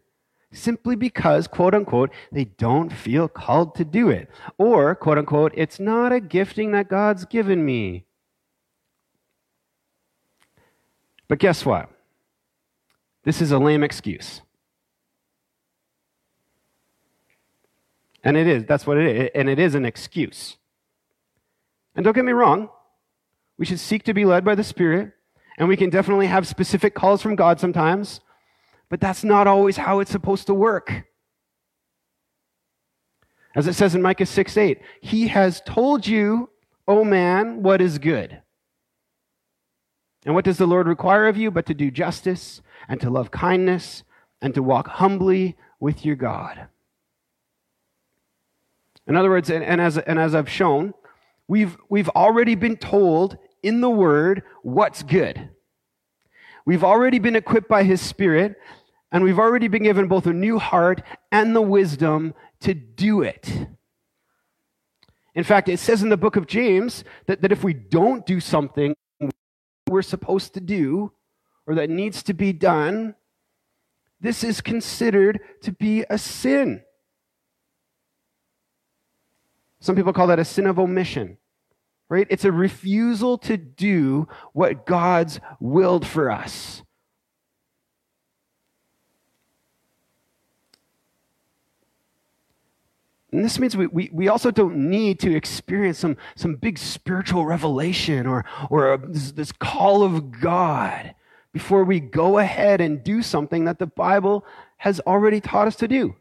simply 0.55 0.95
because, 0.95 1.47
quote 1.47 1.75
unquote, 1.75 2.11
they 2.31 2.45
don't 2.45 2.91
feel 2.91 3.27
called 3.27 3.75
to 3.75 3.85
do 3.85 4.09
it. 4.09 4.29
Or, 4.57 4.95
quote 4.95 5.17
unquote, 5.17 5.53
it's 5.55 5.79
not 5.79 6.11
a 6.11 6.19
gifting 6.19 6.71
that 6.71 6.89
God's 6.89 7.25
given 7.25 7.65
me. 7.65 8.05
But 11.27 11.39
guess 11.39 11.65
what? 11.65 11.89
This 13.23 13.41
is 13.41 13.51
a 13.51 13.57
lame 13.57 13.83
excuse. 13.83 14.41
And 18.23 18.37
it 18.37 18.47
is. 18.47 18.65
That's 18.65 18.87
what 18.87 18.97
it 18.97 19.15
is. 19.15 19.29
And 19.35 19.49
it 19.49 19.59
is 19.59 19.75
an 19.75 19.85
excuse. 19.85 20.57
And 21.95 22.03
don't 22.03 22.15
get 22.15 22.25
me 22.25 22.31
wrong. 22.31 22.69
We 23.57 23.65
should 23.65 23.79
seek 23.79 24.03
to 24.03 24.13
be 24.13 24.25
led 24.25 24.43
by 24.43 24.55
the 24.55 24.63
Spirit. 24.63 25.13
And 25.57 25.67
we 25.67 25.77
can 25.77 25.89
definitely 25.89 26.27
have 26.27 26.47
specific 26.47 26.95
calls 26.95 27.21
from 27.21 27.35
God 27.35 27.59
sometimes. 27.59 28.19
But 28.89 28.99
that's 28.99 29.23
not 29.23 29.47
always 29.47 29.77
how 29.77 29.99
it's 29.99 30.11
supposed 30.11 30.47
to 30.47 30.53
work. 30.53 31.05
As 33.55 33.67
it 33.67 33.73
says 33.73 33.95
in 33.95 34.01
Micah 34.01 34.25
6 34.25 34.57
8, 34.57 34.81
He 35.01 35.27
has 35.29 35.61
told 35.65 36.05
you, 36.05 36.49
O 36.87 37.03
man, 37.03 37.63
what 37.63 37.81
is 37.81 37.97
good. 37.97 38.41
And 40.25 40.35
what 40.35 40.45
does 40.45 40.57
the 40.57 40.67
Lord 40.67 40.87
require 40.87 41.27
of 41.27 41.37
you 41.37 41.51
but 41.51 41.65
to 41.67 41.73
do 41.73 41.91
justice 41.91 42.61
and 42.87 42.99
to 42.99 43.09
love 43.09 43.31
kindness 43.31 44.03
and 44.41 44.53
to 44.55 44.63
walk 44.63 44.87
humbly 44.87 45.55
with 45.79 46.03
your 46.03 46.15
God? 46.15 46.67
In 49.07 49.15
other 49.15 49.29
words, 49.29 49.49
and, 49.49 49.63
and, 49.63 49.79
as, 49.79 49.97
and 49.99 50.17
as 50.17 50.33
I've 50.33 50.49
shown, 50.49 50.93
we've, 51.47 51.77
we've 51.89 52.09
already 52.09 52.55
been 52.55 52.75
told 52.75 53.37
in 53.61 53.81
the 53.81 53.89
Word 53.89 54.43
what's 54.63 55.03
good. 55.03 55.49
We've 56.65 56.83
already 56.83 57.19
been 57.19 57.35
equipped 57.35 57.69
by 57.69 57.83
His 57.83 58.01
Spirit, 58.01 58.55
and 59.11 59.23
we've 59.23 59.39
already 59.39 59.67
been 59.67 59.83
given 59.83 60.07
both 60.07 60.25
a 60.25 60.33
new 60.33 60.57
heart 60.59 61.01
and 61.31 61.55
the 61.55 61.61
wisdom 61.61 62.33
to 62.61 62.73
do 62.73 63.21
it. 63.21 63.67
In 65.35 65.43
fact, 65.43 65.69
it 65.69 65.79
says 65.79 66.01
in 66.01 66.09
the 66.09 66.17
book 66.17 66.37
of 66.37 66.47
James 66.47 67.03
that, 67.27 67.41
that 67.41 67.51
if 67.51 67.63
we 67.63 67.73
don't 67.73 68.25
do 68.25 68.39
something 68.39 68.95
we're 69.87 70.01
supposed 70.01 70.53
to 70.55 70.61
do 70.61 71.11
or 71.67 71.75
that 71.75 71.89
needs 71.89 72.23
to 72.23 72.33
be 72.33 72.53
done, 72.53 73.15
this 74.19 74.43
is 74.43 74.61
considered 74.61 75.39
to 75.61 75.71
be 75.71 76.03
a 76.09 76.17
sin. 76.17 76.81
Some 79.79 79.95
people 79.95 80.13
call 80.13 80.27
that 80.27 80.39
a 80.39 80.45
sin 80.45 80.65
of 80.65 80.79
omission, 80.79 81.37
right? 82.09 82.27
It's 82.29 82.45
a 82.45 82.51
refusal 82.51 83.37
to 83.39 83.57
do 83.57 84.27
what 84.53 84.85
God's 84.85 85.39
willed 85.59 86.05
for 86.05 86.29
us. 86.29 86.83
And 93.35 93.43
this 93.43 93.59
means 93.59 93.75
we, 93.75 93.87
we, 93.87 94.09
we 94.13 94.27
also 94.29 94.49
don't 94.49 94.77
need 94.77 95.19
to 95.19 95.35
experience 95.35 95.99
some, 95.99 96.15
some 96.35 96.55
big 96.55 96.77
spiritual 96.77 97.45
revelation 97.45 98.27
or, 98.27 98.45
or 98.69 98.93
a, 98.93 98.97
this, 98.97 99.33
this 99.33 99.51
call 99.51 100.03
of 100.03 100.39
God 100.39 101.13
before 101.51 101.83
we 101.83 101.99
go 101.99 102.37
ahead 102.37 102.79
and 102.79 103.03
do 103.03 103.21
something 103.21 103.65
that 103.65 103.77
the 103.77 103.87
Bible 103.87 104.45
has 104.77 105.01
already 105.01 105.41
taught 105.41 105.67
us 105.67 105.75
to 105.77 105.87
do. 105.87 106.15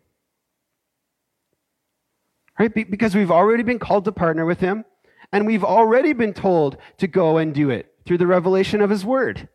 Right? 2.58 2.72
Because 2.72 3.14
we've 3.14 3.30
already 3.30 3.62
been 3.62 3.78
called 3.78 4.04
to 4.06 4.12
partner 4.12 4.44
with 4.44 4.58
Him, 4.58 4.84
and 5.32 5.46
we've 5.46 5.64
already 5.64 6.12
been 6.12 6.32
told 6.32 6.76
to 6.98 7.06
go 7.06 7.38
and 7.38 7.54
do 7.54 7.70
it 7.70 7.92
through 8.06 8.18
the 8.18 8.26
revelation 8.26 8.80
of 8.80 8.90
His 8.90 9.04
Word. 9.04 9.48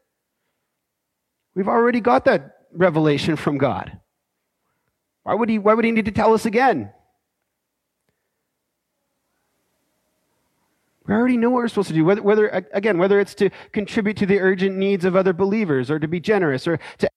We've 1.55 1.67
already 1.67 1.99
got 1.99 2.25
that 2.25 2.57
revelation 2.73 3.35
from 3.35 3.57
God. 3.57 3.99
Why 5.23 5.33
would 5.33 5.49
He, 5.49 5.59
why 5.59 5.73
would 5.73 5.85
he 5.85 5.91
need 5.91 6.05
to 6.05 6.11
tell 6.11 6.33
us 6.33 6.45
again? 6.45 6.91
We 11.09 11.15
already 11.15 11.37
know 11.37 11.49
what 11.49 11.57
we're 11.57 11.67
supposed 11.69 11.87
to 11.87 11.95
do. 11.95 12.05
Whether, 12.05 12.21
whether, 12.21 12.47
again, 12.71 12.99
whether 12.99 13.19
it's 13.19 13.33
to 13.35 13.49
contribute 13.71 14.15
to 14.17 14.27
the 14.27 14.39
urgent 14.39 14.77
needs 14.77 15.05
of 15.05 15.15
other 15.15 15.33
believers, 15.33 15.89
or 15.89 15.97
to 15.97 16.07
be 16.07 16.19
generous, 16.19 16.67
or 16.67 16.79
to 16.99 17.09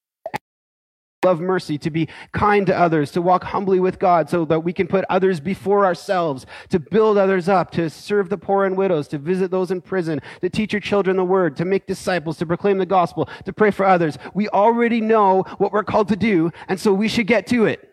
love 1.23 1.39
mercy, 1.39 1.77
to 1.77 1.89
be 1.89 2.07
kind 2.31 2.67
to 2.67 2.77
others, 2.77 3.11
to 3.11 3.21
walk 3.21 3.43
humbly 3.43 3.79
with 3.79 3.99
God 3.99 4.29
so 4.29 4.45
that 4.45 4.61
we 4.61 4.73
can 4.73 4.87
put 4.87 5.05
others 5.09 5.39
before 5.39 5.85
ourselves, 5.85 6.45
to 6.69 6.79
build 6.79 7.17
others 7.17 7.49
up, 7.49 7.71
to 7.71 7.89
serve 7.89 8.29
the 8.29 8.37
poor 8.37 8.65
and 8.65 8.77
widows, 8.77 9.07
to 9.09 9.17
visit 9.17 9.51
those 9.51 9.71
in 9.71 9.81
prison, 9.81 10.21
to 10.41 10.49
teach 10.49 10.73
your 10.73 10.79
children 10.79 11.17
the 11.17 11.23
word, 11.23 11.55
to 11.57 11.65
make 11.65 11.87
disciples, 11.87 12.37
to 12.37 12.45
proclaim 12.45 12.77
the 12.77 12.85
gospel, 12.85 13.29
to 13.45 13.53
pray 13.53 13.71
for 13.71 13.85
others. 13.85 14.17
We 14.33 14.49
already 14.49 15.01
know 15.01 15.43
what 15.57 15.71
we're 15.71 15.83
called 15.83 16.09
to 16.09 16.15
do, 16.15 16.51
and 16.67 16.79
so 16.79 16.93
we 16.93 17.07
should 17.07 17.27
get 17.27 17.47
to 17.47 17.65
it. 17.65 17.89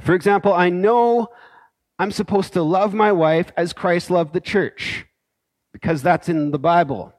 For 0.00 0.14
example, 0.14 0.52
I 0.52 0.68
know 0.68 1.28
I'm 1.98 2.10
supposed 2.10 2.54
to 2.54 2.62
love 2.62 2.94
my 2.94 3.12
wife 3.12 3.52
as 3.56 3.72
Christ 3.72 4.10
loved 4.10 4.32
the 4.32 4.40
church 4.40 5.06
because 5.72 6.02
that's 6.02 6.28
in 6.28 6.50
the 6.50 6.58
Bible. 6.58 7.14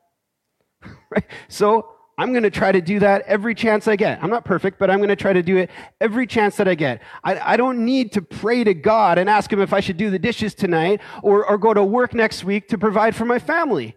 right? 1.09 1.25
So 1.47 1.92
I'm 2.17 2.31
going 2.31 2.43
to 2.43 2.51
try 2.51 2.71
to 2.71 2.81
do 2.81 2.99
that 2.99 3.23
every 3.23 3.55
chance 3.55 3.87
I 3.87 3.95
get. 3.95 4.23
I'm 4.23 4.29
not 4.29 4.45
perfect, 4.45 4.77
but 4.77 4.91
I'm 4.91 4.99
going 4.99 5.09
to 5.09 5.15
try 5.15 5.33
to 5.33 5.41
do 5.41 5.57
it 5.57 5.71
every 5.99 6.27
chance 6.27 6.57
that 6.57 6.67
I 6.67 6.75
get. 6.75 7.01
I, 7.23 7.53
I, 7.53 7.57
don't 7.57 7.83
need 7.83 8.11
to 8.11 8.21
pray 8.21 8.63
to 8.63 8.75
God 8.75 9.17
and 9.17 9.27
ask 9.27 9.51
Him 9.51 9.59
if 9.59 9.73
I 9.73 9.79
should 9.79 9.97
do 9.97 10.11
the 10.11 10.19
dishes 10.19 10.53
tonight 10.53 11.01
or, 11.23 11.43
or 11.43 11.57
go 11.57 11.73
to 11.73 11.83
work 11.83 12.13
next 12.13 12.43
week 12.43 12.67
to 12.67 12.77
provide 12.77 13.15
for 13.15 13.25
my 13.25 13.39
family. 13.39 13.95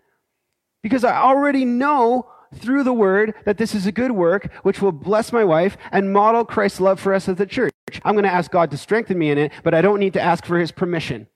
Because 0.83 1.05
I 1.05 1.17
already 1.17 1.67
know 1.67 2.31
through 2.55 2.85
the 2.85 2.93
Word 2.93 3.35
that 3.45 3.59
this 3.59 3.75
is 3.75 3.87
a 3.87 3.93
good 3.93 4.13
work 4.13 4.51
which 4.63 4.81
will 4.81 4.93
bless 4.93 5.31
my 5.31 5.45
wife 5.45 5.77
and 5.93 6.13
model 6.13 6.47
Christ's 6.47 6.81
love 6.81 6.99
for 6.99 7.13
us 7.13 7.29
as 7.29 7.37
the 7.37 7.45
church. 7.45 7.73
I'm 8.03 8.15
going 8.15 8.25
to 8.25 8.33
ask 8.33 8.51
God 8.51 8.71
to 8.71 8.79
strengthen 8.79 9.19
me 9.19 9.31
in 9.31 9.37
it, 9.37 9.53
but 9.63 9.75
I 9.75 9.83
don't 9.83 10.01
need 10.01 10.15
to 10.15 10.23
ask 10.23 10.47
for 10.47 10.59
his 10.59 10.73
permission. 10.73 11.27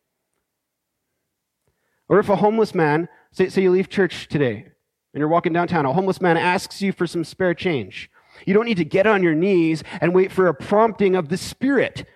Or 2.09 2.19
if 2.19 2.31
a 2.31 2.37
homeless 2.37 2.75
man, 2.75 3.09
say, 3.33 3.51
say 3.51 3.63
you 3.63 3.71
leave 3.71 3.91
church 3.91 4.29
today 4.29 4.70
and 5.13 5.21
you're 5.21 5.29
walking 5.29 5.53
downtown, 5.53 5.87
a 5.87 5.93
homeless 5.93 6.21
man 6.21 6.37
asks 6.37 6.81
you 6.81 6.93
for 6.93 7.07
some 7.07 7.25
spare 7.25 7.55
change. 7.55 8.11
You 8.47 8.55
don't 8.55 8.65
need 8.65 8.77
to 8.77 8.85
get 8.85 9.07
on 9.07 9.23
your 9.23 9.35
knees 9.35 9.83
and 10.01 10.15
wait 10.15 10.33
for 10.33 10.47
a 10.47 10.55
prompting 10.55 11.17
of 11.17 11.29
the 11.29 11.37
Spirit 11.37 12.07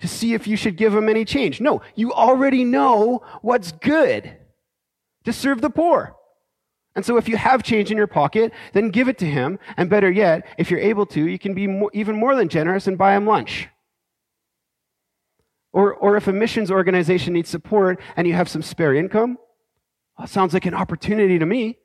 to 0.00 0.08
see 0.08 0.34
if 0.34 0.46
you 0.46 0.56
should 0.56 0.76
give 0.76 0.94
him 0.94 1.08
any 1.08 1.24
change. 1.24 1.60
No, 1.60 1.82
you 1.94 2.12
already 2.12 2.64
know 2.64 3.22
what's 3.42 3.72
good 3.72 4.36
to 5.24 5.32
serve 5.32 5.60
the 5.60 5.70
poor. 5.70 6.14
And 6.94 7.04
so 7.04 7.18
if 7.18 7.28
you 7.28 7.36
have 7.36 7.62
change 7.62 7.90
in 7.90 7.96
your 7.96 8.06
pocket, 8.06 8.52
then 8.72 8.88
give 8.88 9.08
it 9.08 9.18
to 9.18 9.26
him. 9.26 9.58
And 9.76 9.90
better 9.90 10.10
yet, 10.10 10.46
if 10.56 10.70
you're 10.70 10.80
able 10.80 11.04
to, 11.06 11.26
you 11.26 11.38
can 11.38 11.52
be 11.52 11.66
more, 11.66 11.90
even 11.92 12.16
more 12.16 12.34
than 12.34 12.48
generous 12.48 12.86
and 12.86 12.96
buy 12.96 13.14
him 13.14 13.26
lunch. 13.26 13.68
Or, 15.72 15.92
or 15.92 16.16
if 16.16 16.26
a 16.26 16.32
missions 16.32 16.70
organization 16.70 17.34
needs 17.34 17.50
support 17.50 18.00
and 18.16 18.26
you 18.26 18.32
have 18.32 18.48
some 18.48 18.62
spare 18.62 18.94
income, 18.94 19.36
well, 20.18 20.26
sounds 20.26 20.54
like 20.54 20.64
an 20.64 20.72
opportunity 20.72 21.38
to 21.38 21.44
me. 21.44 21.78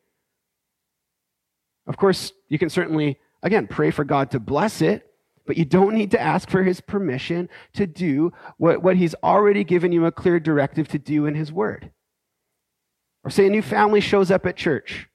Of 1.91 1.97
course, 1.97 2.31
you 2.47 2.57
can 2.57 2.69
certainly, 2.69 3.19
again, 3.43 3.67
pray 3.67 3.91
for 3.91 4.05
God 4.05 4.31
to 4.31 4.39
bless 4.39 4.81
it, 4.81 5.05
but 5.45 5.57
you 5.57 5.65
don't 5.65 5.93
need 5.93 6.11
to 6.11 6.21
ask 6.21 6.49
for 6.49 6.63
his 6.63 6.79
permission 6.79 7.49
to 7.73 7.85
do 7.85 8.31
what, 8.55 8.81
what 8.81 8.95
he's 8.95 9.13
already 9.15 9.65
given 9.65 9.91
you 9.91 10.05
a 10.05 10.11
clear 10.13 10.39
directive 10.39 10.87
to 10.87 10.97
do 10.97 11.25
in 11.25 11.35
his 11.35 11.51
word. 11.51 11.91
Or 13.25 13.29
say 13.29 13.45
a 13.45 13.49
new 13.49 13.61
family 13.61 13.99
shows 13.99 14.31
up 14.31 14.45
at 14.45 14.55
church 14.55 15.09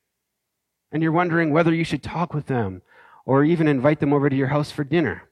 and 0.93 1.03
you're 1.03 1.13
wondering 1.13 1.51
whether 1.51 1.73
you 1.73 1.83
should 1.83 2.03
talk 2.03 2.35
with 2.35 2.45
them 2.45 2.83
or 3.25 3.43
even 3.43 3.69
invite 3.69 4.01
them 4.01 4.13
over 4.13 4.29
to 4.29 4.37
your 4.37 4.49
house 4.49 4.71
for 4.71 4.85
dinner. 4.85 5.31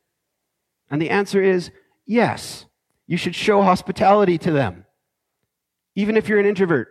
And 0.91 1.03
the 1.03 1.11
answer 1.11 1.43
is 1.43 1.71
yes. 2.07 2.65
You 3.07 3.19
should 3.19 3.35
show 3.35 3.61
hospitality 3.61 4.39
to 4.39 4.51
them, 4.51 4.87
even 5.95 6.17
if 6.17 6.27
you're 6.27 6.41
an 6.41 6.47
introvert. 6.47 6.89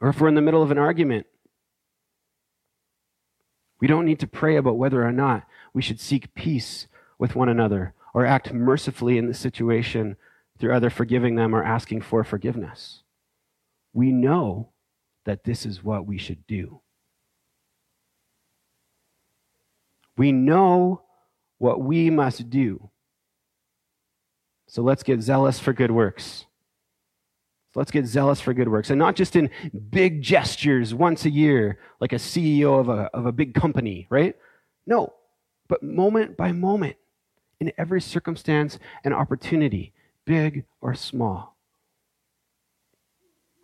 Or 0.00 0.08
if 0.08 0.20
we're 0.20 0.26
in 0.26 0.34
the 0.34 0.42
middle 0.42 0.64
of 0.64 0.72
an 0.72 0.78
argument, 0.78 1.28
we 3.80 3.86
don't 3.86 4.04
need 4.04 4.20
to 4.20 4.26
pray 4.26 4.56
about 4.56 4.78
whether 4.78 5.06
or 5.06 5.12
not 5.12 5.44
we 5.72 5.82
should 5.82 6.00
seek 6.00 6.34
peace 6.34 6.86
with 7.18 7.34
one 7.34 7.48
another 7.48 7.94
or 8.14 8.24
act 8.24 8.52
mercifully 8.52 9.18
in 9.18 9.26
the 9.26 9.34
situation 9.34 10.16
through 10.58 10.74
either 10.74 10.90
forgiving 10.90 11.34
them 11.36 11.54
or 11.54 11.62
asking 11.62 12.00
for 12.00 12.24
forgiveness. 12.24 13.02
We 13.92 14.12
know 14.12 14.70
that 15.24 15.44
this 15.44 15.66
is 15.66 15.84
what 15.84 16.06
we 16.06 16.16
should 16.18 16.46
do. 16.46 16.80
We 20.16 20.32
know 20.32 21.02
what 21.58 21.80
we 21.80 22.08
must 22.10 22.48
do. 22.48 22.90
So 24.66 24.82
let's 24.82 25.02
get 25.02 25.20
zealous 25.20 25.58
for 25.58 25.72
good 25.72 25.90
works. 25.90 26.46
Let's 27.76 27.90
get 27.90 28.06
zealous 28.06 28.40
for 28.40 28.54
good 28.54 28.68
works. 28.68 28.88
And 28.88 28.98
not 28.98 29.16
just 29.16 29.36
in 29.36 29.50
big 29.90 30.22
gestures 30.22 30.94
once 30.94 31.26
a 31.26 31.30
year, 31.30 31.78
like 32.00 32.14
a 32.14 32.16
CEO 32.16 32.80
of 32.80 32.88
a, 32.88 33.10
of 33.12 33.26
a 33.26 33.32
big 33.32 33.54
company, 33.54 34.06
right? 34.08 34.34
No, 34.86 35.12
but 35.68 35.82
moment 35.82 36.38
by 36.38 36.52
moment, 36.52 36.96
in 37.60 37.72
every 37.76 38.00
circumstance 38.00 38.78
and 39.04 39.12
opportunity, 39.12 39.92
big 40.24 40.64
or 40.80 40.94
small. 40.94 41.56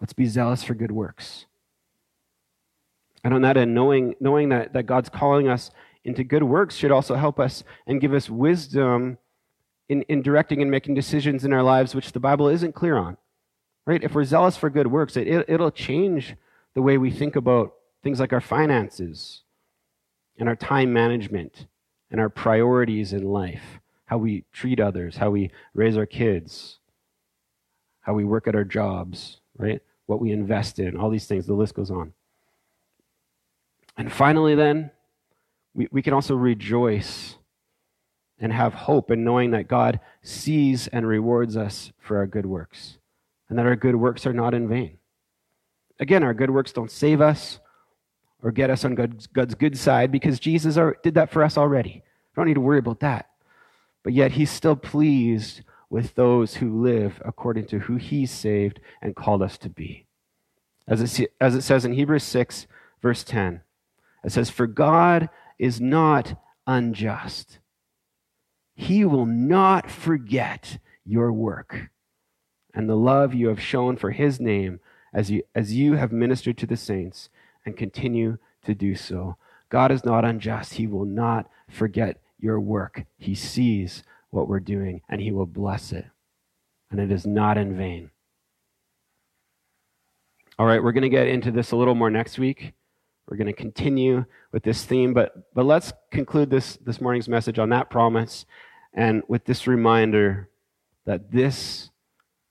Let's 0.00 0.12
be 0.12 0.26
zealous 0.26 0.62
for 0.62 0.74
good 0.74 0.92
works. 0.92 1.46
And 3.24 3.32
on 3.32 3.42
that 3.42 3.56
end, 3.56 3.74
knowing, 3.74 4.14
knowing 4.20 4.50
that, 4.50 4.74
that 4.74 4.84
God's 4.84 5.08
calling 5.08 5.48
us 5.48 5.70
into 6.04 6.24
good 6.24 6.42
works 6.42 6.74
should 6.74 6.90
also 6.90 7.14
help 7.14 7.40
us 7.40 7.64
and 7.86 8.00
give 8.00 8.12
us 8.12 8.28
wisdom 8.28 9.16
in, 9.88 10.02
in 10.02 10.20
directing 10.20 10.60
and 10.60 10.70
making 10.70 10.94
decisions 10.94 11.44
in 11.44 11.52
our 11.52 11.62
lives 11.62 11.94
which 11.94 12.12
the 12.12 12.20
Bible 12.20 12.48
isn't 12.48 12.74
clear 12.74 12.96
on. 12.96 13.16
Right? 13.84 14.02
If 14.02 14.14
we're 14.14 14.24
zealous 14.24 14.56
for 14.56 14.70
good 14.70 14.86
works, 14.86 15.16
it, 15.16 15.26
it, 15.26 15.44
it'll 15.48 15.70
change 15.70 16.36
the 16.74 16.82
way 16.82 16.98
we 16.98 17.10
think 17.10 17.36
about 17.36 17.74
things 18.02 18.20
like 18.20 18.32
our 18.32 18.40
finances 18.40 19.42
and 20.38 20.48
our 20.48 20.56
time 20.56 20.92
management 20.92 21.66
and 22.10 22.20
our 22.20 22.28
priorities 22.28 23.12
in 23.12 23.24
life, 23.24 23.80
how 24.06 24.18
we 24.18 24.44
treat 24.52 24.80
others, 24.80 25.16
how 25.16 25.30
we 25.30 25.50
raise 25.74 25.96
our 25.96 26.06
kids, 26.06 26.78
how 28.02 28.14
we 28.14 28.24
work 28.24 28.46
at 28.46 28.54
our 28.54 28.64
jobs, 28.64 29.40
right? 29.56 29.80
What 30.06 30.20
we 30.20 30.30
invest 30.30 30.78
in, 30.78 30.96
all 30.96 31.10
these 31.10 31.26
things, 31.26 31.46
the 31.46 31.54
list 31.54 31.74
goes 31.74 31.90
on. 31.90 32.12
And 33.96 34.12
finally, 34.12 34.54
then, 34.54 34.90
we, 35.74 35.88
we 35.90 36.02
can 36.02 36.12
also 36.12 36.34
rejoice 36.34 37.36
and 38.38 38.52
have 38.52 38.74
hope 38.74 39.10
in 39.10 39.24
knowing 39.24 39.52
that 39.52 39.68
God 39.68 40.00
sees 40.22 40.88
and 40.88 41.06
rewards 41.06 41.56
us 41.56 41.92
for 41.98 42.16
our 42.18 42.26
good 42.26 42.46
works 42.46 42.98
and 43.52 43.58
that 43.58 43.66
our 43.66 43.76
good 43.76 43.96
works 43.96 44.24
are 44.24 44.32
not 44.32 44.54
in 44.54 44.66
vain. 44.66 44.96
Again, 46.00 46.22
our 46.22 46.32
good 46.32 46.48
works 46.48 46.72
don't 46.72 46.90
save 46.90 47.20
us 47.20 47.60
or 48.42 48.50
get 48.50 48.70
us 48.70 48.82
on 48.86 48.94
God's, 48.94 49.26
God's 49.26 49.54
good 49.54 49.76
side 49.76 50.10
because 50.10 50.40
Jesus 50.40 50.78
did 51.02 51.14
that 51.14 51.30
for 51.30 51.44
us 51.44 51.58
already. 51.58 52.02
We 52.02 52.40
don't 52.40 52.46
need 52.46 52.54
to 52.54 52.62
worry 52.62 52.78
about 52.78 53.00
that. 53.00 53.28
But 54.02 54.14
yet, 54.14 54.32
He's 54.32 54.50
still 54.50 54.74
pleased 54.74 55.60
with 55.90 56.14
those 56.14 56.54
who 56.54 56.82
live 56.82 57.20
according 57.24 57.66
to 57.66 57.80
who 57.80 57.96
He 57.96 58.24
saved 58.24 58.80
and 59.02 59.14
called 59.14 59.42
us 59.42 59.58
to 59.58 59.68
be. 59.68 60.06
As 60.88 61.20
it, 61.20 61.34
as 61.38 61.54
it 61.54 61.60
says 61.60 61.84
in 61.84 61.92
Hebrews 61.92 62.24
6, 62.24 62.66
verse 63.02 63.22
10, 63.22 63.60
it 64.24 64.32
says, 64.32 64.48
For 64.48 64.66
God 64.66 65.28
is 65.58 65.78
not 65.78 66.40
unjust 66.66 67.58
he 68.74 69.04
will 69.04 69.26
not 69.26 69.90
forget 69.90 70.78
your 71.04 71.32
work 71.32 71.90
and 72.74 72.88
the 72.88 72.96
love 72.96 73.34
you 73.34 73.48
have 73.48 73.60
shown 73.60 73.96
for 73.96 74.10
His 74.10 74.40
name 74.40 74.80
as 75.12 75.30
you, 75.30 75.42
as 75.54 75.74
you 75.74 75.94
have 75.94 76.12
ministered 76.12 76.56
to 76.58 76.66
the 76.66 76.76
saints 76.76 77.28
and 77.64 77.76
continue 77.76 78.38
to 78.64 78.74
do 78.74 78.94
so. 78.94 79.36
God 79.68 79.90
is 79.90 80.04
not 80.04 80.24
unjust. 80.24 80.74
He 80.74 80.86
will 80.86 81.04
not 81.04 81.48
forget 81.68 82.20
your 82.38 82.60
work. 82.60 83.04
He 83.18 83.34
sees 83.34 84.02
what 84.30 84.48
we're 84.48 84.60
doing 84.60 85.02
and 85.08 85.20
He 85.20 85.32
will 85.32 85.46
bless 85.46 85.92
it. 85.92 86.06
And 86.90 87.00
it 87.00 87.10
is 87.10 87.26
not 87.26 87.56
in 87.56 87.76
vain. 87.76 88.10
All 90.58 90.66
right, 90.66 90.82
we're 90.82 90.92
going 90.92 91.02
to 91.02 91.08
get 91.08 91.28
into 91.28 91.50
this 91.50 91.72
a 91.72 91.76
little 91.76 91.94
more 91.94 92.10
next 92.10 92.38
week. 92.38 92.74
We're 93.26 93.38
going 93.38 93.46
to 93.46 93.52
continue 93.54 94.26
with 94.50 94.62
this 94.62 94.84
theme, 94.84 95.14
but, 95.14 95.54
but 95.54 95.64
let's 95.64 95.92
conclude 96.10 96.50
this, 96.50 96.76
this 96.84 97.00
morning's 97.00 97.28
message 97.28 97.58
on 97.58 97.70
that 97.70 97.88
promise 97.88 98.44
and 98.92 99.22
with 99.28 99.44
this 99.44 99.66
reminder 99.66 100.50
that 101.06 101.32
this 101.32 101.90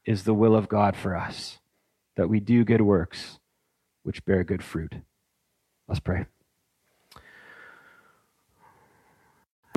is 0.05 0.23
the 0.23 0.33
will 0.33 0.55
of 0.55 0.67
God 0.67 0.95
for 0.95 1.15
us, 1.15 1.59
that 2.15 2.29
we 2.29 2.39
do 2.39 2.63
good 2.63 2.81
works 2.81 3.39
which 4.03 4.25
bear 4.25 4.43
good 4.43 4.63
fruit. 4.63 4.95
Let's 5.87 5.99
pray. 5.99 6.25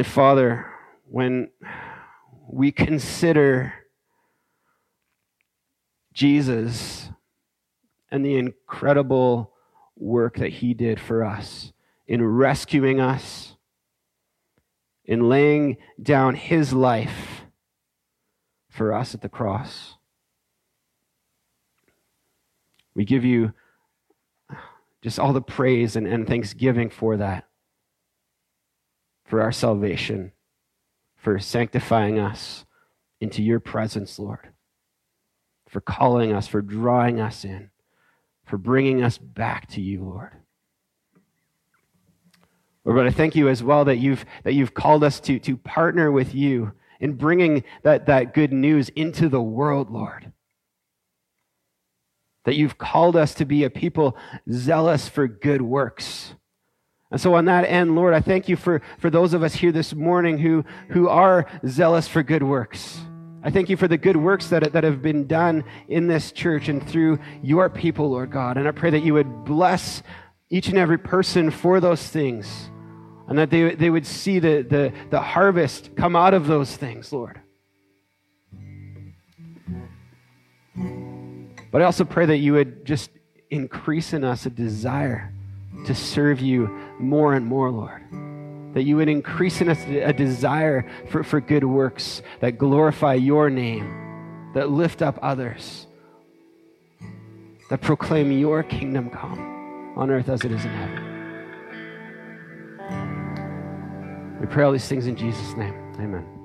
Father, 0.02 0.66
when 1.08 1.50
we 2.48 2.72
consider 2.72 3.74
Jesus 6.12 7.08
and 8.10 8.24
the 8.24 8.36
incredible 8.36 9.52
work 9.96 10.38
that 10.38 10.50
he 10.50 10.74
did 10.74 11.00
for 11.00 11.24
us 11.24 11.72
in 12.06 12.24
rescuing 12.24 13.00
us, 13.00 13.56
in 15.04 15.28
laying 15.28 15.76
down 16.02 16.34
his 16.34 16.72
life 16.72 17.42
for 18.70 18.92
us 18.92 19.14
at 19.14 19.20
the 19.20 19.28
cross. 19.28 19.96
We 22.94 23.04
give 23.04 23.24
you 23.24 23.52
just 25.02 25.18
all 25.18 25.32
the 25.32 25.42
praise 25.42 25.96
and, 25.96 26.06
and 26.06 26.26
thanksgiving 26.26 26.90
for 26.90 27.16
that, 27.16 27.44
for 29.24 29.40
our 29.42 29.52
salvation, 29.52 30.32
for 31.16 31.38
sanctifying 31.38 32.18
us 32.18 32.64
into 33.20 33.42
your 33.42 33.60
presence, 33.60 34.18
Lord, 34.18 34.48
for 35.68 35.80
calling 35.80 36.32
us, 36.32 36.46
for 36.46 36.62
drawing 36.62 37.20
us 37.20 37.44
in 37.44 37.70
for 38.44 38.58
bringing 38.58 39.02
us 39.02 39.18
back 39.18 39.68
to 39.68 39.80
you, 39.80 40.04
Lord. 40.04 40.30
Lord, 42.84 42.98
but 42.98 43.06
I 43.06 43.10
thank 43.10 43.34
you 43.34 43.48
as 43.48 43.62
well 43.62 43.86
that 43.86 43.96
you've, 43.96 44.24
that 44.44 44.52
you've 44.52 44.74
called 44.74 45.02
us 45.02 45.18
to, 45.20 45.38
to 45.40 45.56
partner 45.56 46.12
with 46.12 46.34
you 46.34 46.72
in 47.00 47.14
bringing 47.14 47.64
that, 47.82 48.06
that 48.06 48.34
good 48.34 48.52
news 48.52 48.90
into 48.90 49.28
the 49.28 49.40
world, 49.40 49.90
Lord. 49.90 50.32
That 52.44 52.56
you've 52.56 52.78
called 52.78 53.16
us 53.16 53.34
to 53.34 53.44
be 53.44 53.64
a 53.64 53.70
people 53.70 54.16
zealous 54.50 55.08
for 55.08 55.26
good 55.26 55.62
works. 55.62 56.34
And 57.10 57.20
so, 57.20 57.34
on 57.34 57.44
that 57.44 57.64
end, 57.64 57.94
Lord, 57.94 58.12
I 58.12 58.20
thank 58.20 58.48
you 58.48 58.56
for, 58.56 58.82
for 58.98 59.08
those 59.08 59.34
of 59.34 59.42
us 59.42 59.54
here 59.54 59.72
this 59.72 59.94
morning 59.94 60.38
who, 60.38 60.64
who 60.88 61.08
are 61.08 61.46
zealous 61.66 62.08
for 62.08 62.22
good 62.22 62.42
works. 62.42 62.98
I 63.42 63.50
thank 63.50 63.68
you 63.68 63.76
for 63.76 63.88
the 63.88 63.98
good 63.98 64.16
works 64.16 64.48
that, 64.48 64.72
that 64.72 64.84
have 64.84 65.02
been 65.02 65.26
done 65.26 65.64
in 65.88 66.06
this 66.06 66.32
church 66.32 66.68
and 66.68 66.86
through 66.86 67.18
your 67.42 67.68
people, 67.68 68.10
Lord 68.10 68.30
God. 68.30 68.56
And 68.56 68.66
I 68.66 68.70
pray 68.72 68.90
that 68.90 69.04
you 69.04 69.14
would 69.14 69.44
bless 69.44 70.02
each 70.48 70.68
and 70.68 70.78
every 70.78 70.98
person 70.98 71.50
for 71.50 71.78
those 71.78 72.06
things 72.08 72.70
and 73.28 73.38
that 73.38 73.50
they, 73.50 73.74
they 73.74 73.90
would 73.90 74.06
see 74.06 74.38
the, 74.38 74.62
the, 74.62 74.92
the 75.10 75.20
harvest 75.20 75.94
come 75.96 76.16
out 76.16 76.34
of 76.34 76.46
those 76.46 76.76
things, 76.76 77.12
Lord. 77.12 77.40
But 81.74 81.82
I 81.82 81.86
also 81.86 82.04
pray 82.04 82.24
that 82.26 82.36
you 82.36 82.52
would 82.52 82.84
just 82.84 83.10
increase 83.50 84.12
in 84.12 84.22
us 84.22 84.46
a 84.46 84.50
desire 84.50 85.32
to 85.86 85.94
serve 85.94 86.38
you 86.38 86.68
more 87.00 87.34
and 87.34 87.44
more, 87.44 87.72
Lord 87.72 88.04
that 88.74 88.82
you 88.82 88.96
would 88.96 89.08
increase 89.08 89.60
in 89.60 89.68
us 89.68 89.80
a 89.86 90.12
desire 90.12 90.84
for, 91.08 91.22
for 91.22 91.40
good 91.40 91.64
works 91.64 92.22
that 92.40 92.58
glorify 92.58 93.14
your 93.14 93.48
name, 93.48 94.50
that 94.52 94.68
lift 94.68 95.00
up 95.00 95.16
others, 95.22 95.86
that 97.70 97.80
proclaim 97.80 98.32
your 98.32 98.64
kingdom 98.64 99.08
come 99.10 99.94
on 99.96 100.10
earth 100.10 100.28
as 100.28 100.44
it 100.44 100.50
is 100.50 100.64
in 100.64 100.70
heaven. 100.72 101.10
We 104.40 104.46
pray 104.46 104.64
all 104.64 104.72
these 104.72 104.88
things 104.88 105.06
in 105.06 105.14
Jesus' 105.14 105.56
name. 105.56 105.74
Amen. 106.00 106.43